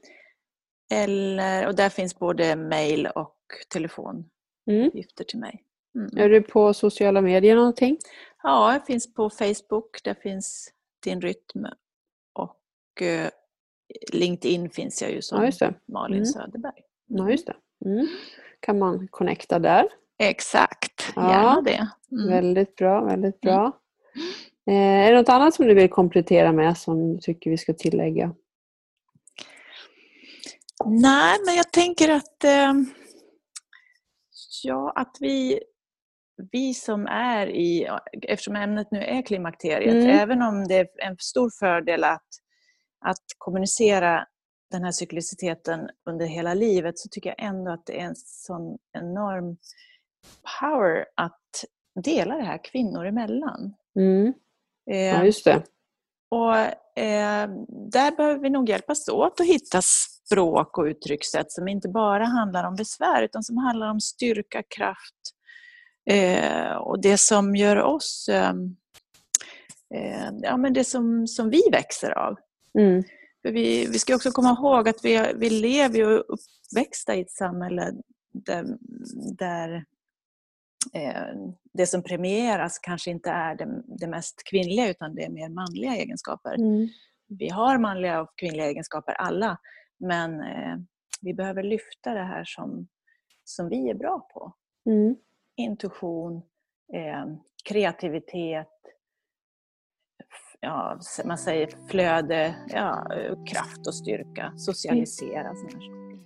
eller, 0.92 1.66
och 1.66 1.74
där 1.74 1.88
finns 1.88 2.18
både 2.18 2.56
mail 2.56 3.06
och 3.14 3.36
telefonuppgifter 3.72 5.22
Mm. 5.22 5.26
till 5.28 5.38
mig. 5.38 5.64
Mm. 5.94 6.10
Är 6.16 6.28
du 6.28 6.42
på 6.42 6.74
sociala 6.74 7.20
medier 7.20 7.56
någonting? 7.56 7.98
Ja, 8.42 8.72
jag 8.72 8.86
finns 8.86 9.14
på 9.14 9.30
Facebook, 9.30 10.02
där 10.04 10.14
finns 10.14 10.72
Din 11.04 11.20
Rytm 11.20 11.66
och 12.32 13.02
eh, 13.02 13.28
LinkedIn 14.12 14.70
finns 14.70 15.02
jag 15.02 15.10
ju 15.12 15.22
som 15.22 15.50
Ja. 15.60 15.72
Malin 15.92 16.16
Mm. 16.16 16.26
Söderberg. 16.26 16.80
Ja, 17.06 17.30
just 17.30 17.46
det. 17.46 17.56
Mm. 17.84 18.06
Kan 18.60 18.78
man 18.78 19.08
connecta 19.10 19.58
där? 19.58 19.88
Exakt, 20.18 21.12
Ja. 21.16 21.30
gärna 21.30 21.60
det. 21.62 21.88
Mm. 22.12 22.28
Väldigt 22.28 22.76
bra, 22.76 23.04
väldigt 23.04 23.40
bra. 23.40 23.80
Eh, 24.70 24.74
är 25.06 25.12
det 25.12 25.18
något 25.18 25.28
annat 25.28 25.54
som 25.54 25.66
du 25.66 25.74
vill 25.74 25.90
komplettera 25.90 26.52
med 26.52 26.78
som 26.78 27.12
du 27.12 27.18
tycker 27.20 27.50
vi 27.50 27.58
ska 27.58 27.72
tillägga? 27.74 28.34
Nej, 30.84 31.38
men 31.46 31.54
jag 31.56 31.72
tänker 31.72 32.08
att, 32.08 32.44
eh, 32.44 32.72
ja, 34.64 34.92
att 34.96 35.16
vi, 35.20 35.60
vi 36.52 36.74
som 36.74 37.06
är 37.06 37.46
i, 37.46 37.88
eftersom 38.22 38.56
ämnet 38.56 38.90
nu 38.90 38.98
är 39.00 39.22
klimakteriet, 39.22 39.94
Mm. 39.94 40.08
även 40.18 40.42
om 40.42 40.68
det 40.68 40.74
är 40.74 40.88
en 40.98 41.16
stor 41.18 41.50
fördel 41.58 42.04
att, 42.04 42.26
att 43.00 43.24
kommunicera 43.38 44.26
den 44.70 44.84
här 44.84 44.92
cykliciteten 44.92 45.88
under 46.10 46.26
hela 46.26 46.54
livet 46.54 46.98
så 46.98 47.08
tycker 47.08 47.30
jag 47.30 47.48
ändå 47.48 47.70
att 47.70 47.86
det 47.86 48.00
är 48.00 48.04
en 48.04 48.16
sån 48.16 48.78
enorm 48.92 49.56
power 50.60 51.04
att 51.14 51.64
dela 52.04 52.36
det 52.36 52.44
här 52.44 52.64
kvinnor 52.64 53.06
emellan. 53.06 53.74
Mm. 53.96 54.34
Eh, 54.90 54.96
ja, 54.96 55.24
just 55.24 55.44
det. 55.44 55.62
Och 56.30 56.56
eh, 57.02 57.48
där 57.90 58.16
behöver 58.16 58.40
vi 58.40 58.50
nog 58.50 58.68
hjälpas 58.68 59.08
åt 59.08 59.40
att 59.40 59.46
hitta 59.46 59.82
språk 59.82 60.78
och 60.78 60.84
uttryckssätt 60.84 61.52
som 61.52 61.68
inte 61.68 61.88
bara 61.88 62.24
handlar 62.24 62.64
om 62.64 62.76
besvär 62.76 63.22
utan 63.22 63.42
som 63.42 63.56
handlar 63.56 63.90
om 63.90 64.00
styrka, 64.00 64.62
kraft 64.62 65.34
eh, 66.10 66.76
och 66.76 67.00
det 67.00 67.18
som 67.18 67.56
gör 67.56 67.82
oss, 67.82 68.28
eh, 68.28 68.54
eh 69.94 70.30
ja 70.42 70.56
men 70.56 70.72
det 70.72 70.84
som, 70.84 71.26
som 71.26 71.50
vi 71.50 71.62
växer 71.72 72.10
av. 72.10 72.36
Mm. 72.78 73.02
För 73.42 73.52
vi, 73.52 73.86
vi 73.86 73.98
ska 73.98 74.14
också 74.14 74.30
komma 74.30 74.50
ihåg 74.50 74.88
att 74.88 75.04
vi, 75.04 75.32
vi 75.36 75.50
lever 75.50 76.04
och 76.04 76.24
uppväxta 76.28 77.14
i 77.14 77.20
ett 77.20 77.30
samhälle 77.30 77.92
där, 78.32 78.64
där 79.38 79.84
eh, 80.94 81.52
det 81.72 81.86
som 81.86 82.02
premieras 82.02 82.78
kanske 82.78 83.10
inte 83.10 83.30
är 83.30 83.54
det, 83.54 83.82
det, 83.86 84.06
mest 84.06 84.42
kvinnliga 84.50 84.90
utan 84.90 85.14
det 85.14 85.24
är 85.24 85.30
mer 85.30 85.48
manliga 85.48 85.96
egenskaper. 85.96 86.54
Mm. 86.54 86.88
Vi 87.28 87.48
har 87.48 87.78
manliga 87.78 88.20
och 88.20 88.38
kvinnliga 88.38 88.66
egenskaper 88.66 89.12
alla 89.12 89.58
men 89.98 90.40
eh, 90.40 90.76
vi 91.22 91.34
behöver 91.34 91.62
lyfta 91.62 92.14
det 92.14 92.24
här 92.24 92.44
som, 92.44 92.88
som 93.44 93.68
vi 93.68 93.90
är 93.90 93.94
bra 93.94 94.28
på. 94.34 94.52
Mm. 94.90 95.16
Intuition, 95.56 96.36
eh, 96.94 97.26
kreativitet, 97.64 98.68
ja, 100.60 100.98
man 101.24 101.38
säger 101.38 101.68
flöde, 101.88 102.54
ja, 102.68 103.06
kraft 103.46 103.86
och 103.86 103.94
styrka, 103.94 104.52
socialisera. 104.56 105.48
Mm. 105.48 106.20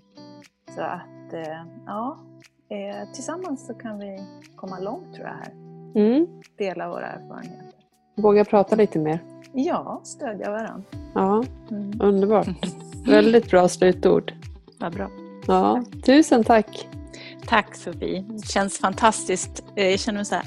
Så 0.75 0.81
att, 0.81 1.33
eh, 1.33 1.65
ja, 1.87 2.19
eh, 2.71 3.13
tillsammans 3.13 3.67
så 3.67 3.75
kan 3.75 3.99
vi 3.99 4.19
komma 4.57 4.79
långt 4.79 5.15
tror 5.15 5.27
jag 5.27 5.35
här. 5.35 5.53
Mm. 5.95 6.27
Dela 6.59 6.89
våra 6.89 7.07
erfarenheter. 7.07 7.73
Våga 8.17 8.45
prata 8.45 8.77
lite 8.77 8.99
mer. 8.99 9.19
Ja, 9.53 10.01
stödja 10.05 10.51
varandra. 10.51 10.83
Ja, 11.15 11.45
mm. 11.71 12.01
underbart. 12.01 12.49
Väldigt 13.07 13.51
bra 13.51 13.69
slutord. 13.69 14.33
Vad 14.81 14.93
bra. 14.95 15.11
Ja, 15.47 15.85
tusen 16.07 16.45
tack. 16.45 16.89
Tack 17.47 17.75
Sofie. 17.75 18.25
Det 18.29 18.47
känns 18.47 18.79
fantastiskt. 18.79 19.65
Eh, 19.77 19.89
jag 19.89 20.01
känner 20.01 20.19
mig 20.19 20.25
så 20.25 20.35
här 20.35 20.45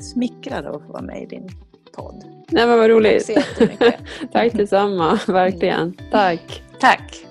smickrad 0.00 0.66
av 0.66 0.76
att 0.76 0.82
få 0.82 0.92
vara 0.92 1.02
med 1.02 1.22
i 1.22 1.26
din 1.26 1.48
podd. 1.96 2.37
Nej 2.50 2.66
men 2.66 2.78
vad 2.78 2.90
roligt. 2.90 3.30
Tack 3.34 3.98
tack 4.32 4.52
detsamma, 4.52 5.20
verkligen. 5.26 5.96
Tack. 6.10 6.62
Tack. 6.80 7.24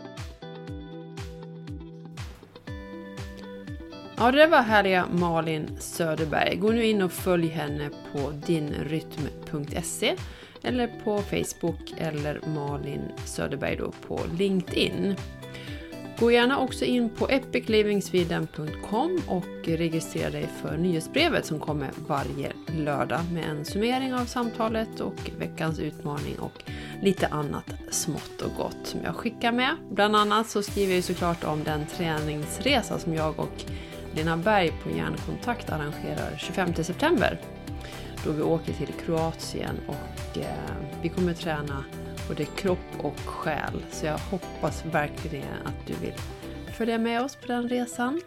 Ja, 4.17 4.31
det 4.31 4.47
var 4.47 4.61
härliga 4.61 5.05
Malin 5.11 5.77
Söderberg. 5.79 6.55
Gå 6.55 6.71
nu 6.71 6.85
in 6.85 7.01
och 7.01 7.11
följ 7.11 7.47
henne 7.47 7.89
på 8.11 8.31
dinrytm.se 8.45 10.15
eller 10.63 10.87
på 11.03 11.21
Facebook 11.21 11.93
eller 11.97 12.39
Malin 12.55 13.01
Söderberg 13.25 13.75
då 13.75 13.91
på 14.07 14.19
LinkedIn. 14.37 15.15
Gå 16.19 16.31
gärna 16.31 16.59
också 16.59 16.85
in 16.85 17.09
på 17.09 17.29
epiclivingsweden.com 17.29 19.21
och 19.27 19.67
registrera 19.67 20.29
dig 20.29 20.49
för 20.61 20.77
nyhetsbrevet 20.77 21.45
som 21.45 21.59
kommer 21.59 21.89
varje 22.07 22.51
lördag 22.77 23.19
med 23.33 23.49
en 23.49 23.65
summering 23.65 24.13
av 24.13 24.25
samtalet 24.25 24.99
och 24.99 25.31
veckans 25.39 25.79
utmaning 25.79 26.39
och 26.39 26.63
lite 27.01 27.27
annat 27.27 27.65
smått 27.89 28.41
och 28.41 28.51
gott 28.57 28.77
som 28.83 28.99
jag 29.03 29.15
skickar 29.15 29.51
med. 29.51 29.75
Bland 29.91 30.15
annat 30.15 30.49
så 30.49 30.63
skriver 30.63 30.95
jag 30.95 31.03
såklart 31.03 31.43
om 31.43 31.63
den 31.63 31.85
träningsresa 31.85 32.99
som 32.99 33.13
jag 33.13 33.39
och 33.39 33.63
Lena 34.15 34.37
Berg 34.37 34.71
på 34.83 34.89
Hjärnkontakt 34.89 35.69
arrangerar 35.69 36.37
25 36.37 36.73
september. 36.75 37.39
Då 38.25 38.31
vi 38.31 38.41
åker 38.41 38.73
till 38.73 38.93
Kroatien 39.05 39.75
och 39.87 40.37
eh, 40.37 40.45
vi 41.01 41.09
kommer 41.09 41.33
träna 41.33 41.83
både 42.27 42.45
kropp 42.45 42.99
och 42.99 43.19
själ. 43.19 43.85
Så 43.91 44.05
jag 44.05 44.17
hoppas 44.17 44.85
verkligen 44.85 45.61
att 45.65 45.87
du 45.87 45.93
vill 45.93 46.13
följa 46.77 46.97
med 46.97 47.21
oss 47.21 47.35
på 47.35 47.47
den 47.47 47.69
resan. 47.69 48.21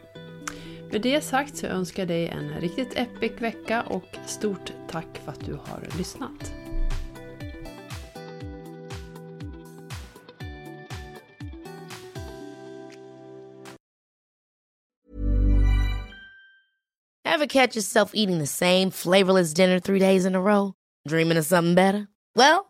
Med 0.93 1.03
det 1.03 1.21
sagt 1.21 1.57
så 1.57 1.67
önskar 1.67 2.03
jag 2.03 2.09
dig 2.09 2.29
en 2.29 2.61
riktigt 2.61 2.97
epic 2.97 3.33
vecka 3.39 3.83
och 3.83 4.17
stort 4.27 4.73
tack 4.91 5.21
för 5.25 5.33
att 5.33 5.47
du 5.47 5.53
har 5.53 5.99
lyssnat. 5.99 6.53
Have 17.25 17.49
catch 17.49 17.77
yourself 17.77 18.11
eating 18.15 18.39
the 18.39 18.47
same 18.47 18.91
flavorless 18.91 19.55
dinner 19.55 19.81
three 19.81 19.99
days 19.99 20.27
in 20.27 20.35
a 20.35 20.41
row? 20.41 20.75
Dreaming 21.09 21.39
of 21.39 21.47
something 21.47 21.75
better? 21.75 22.09
Well, 22.35 22.70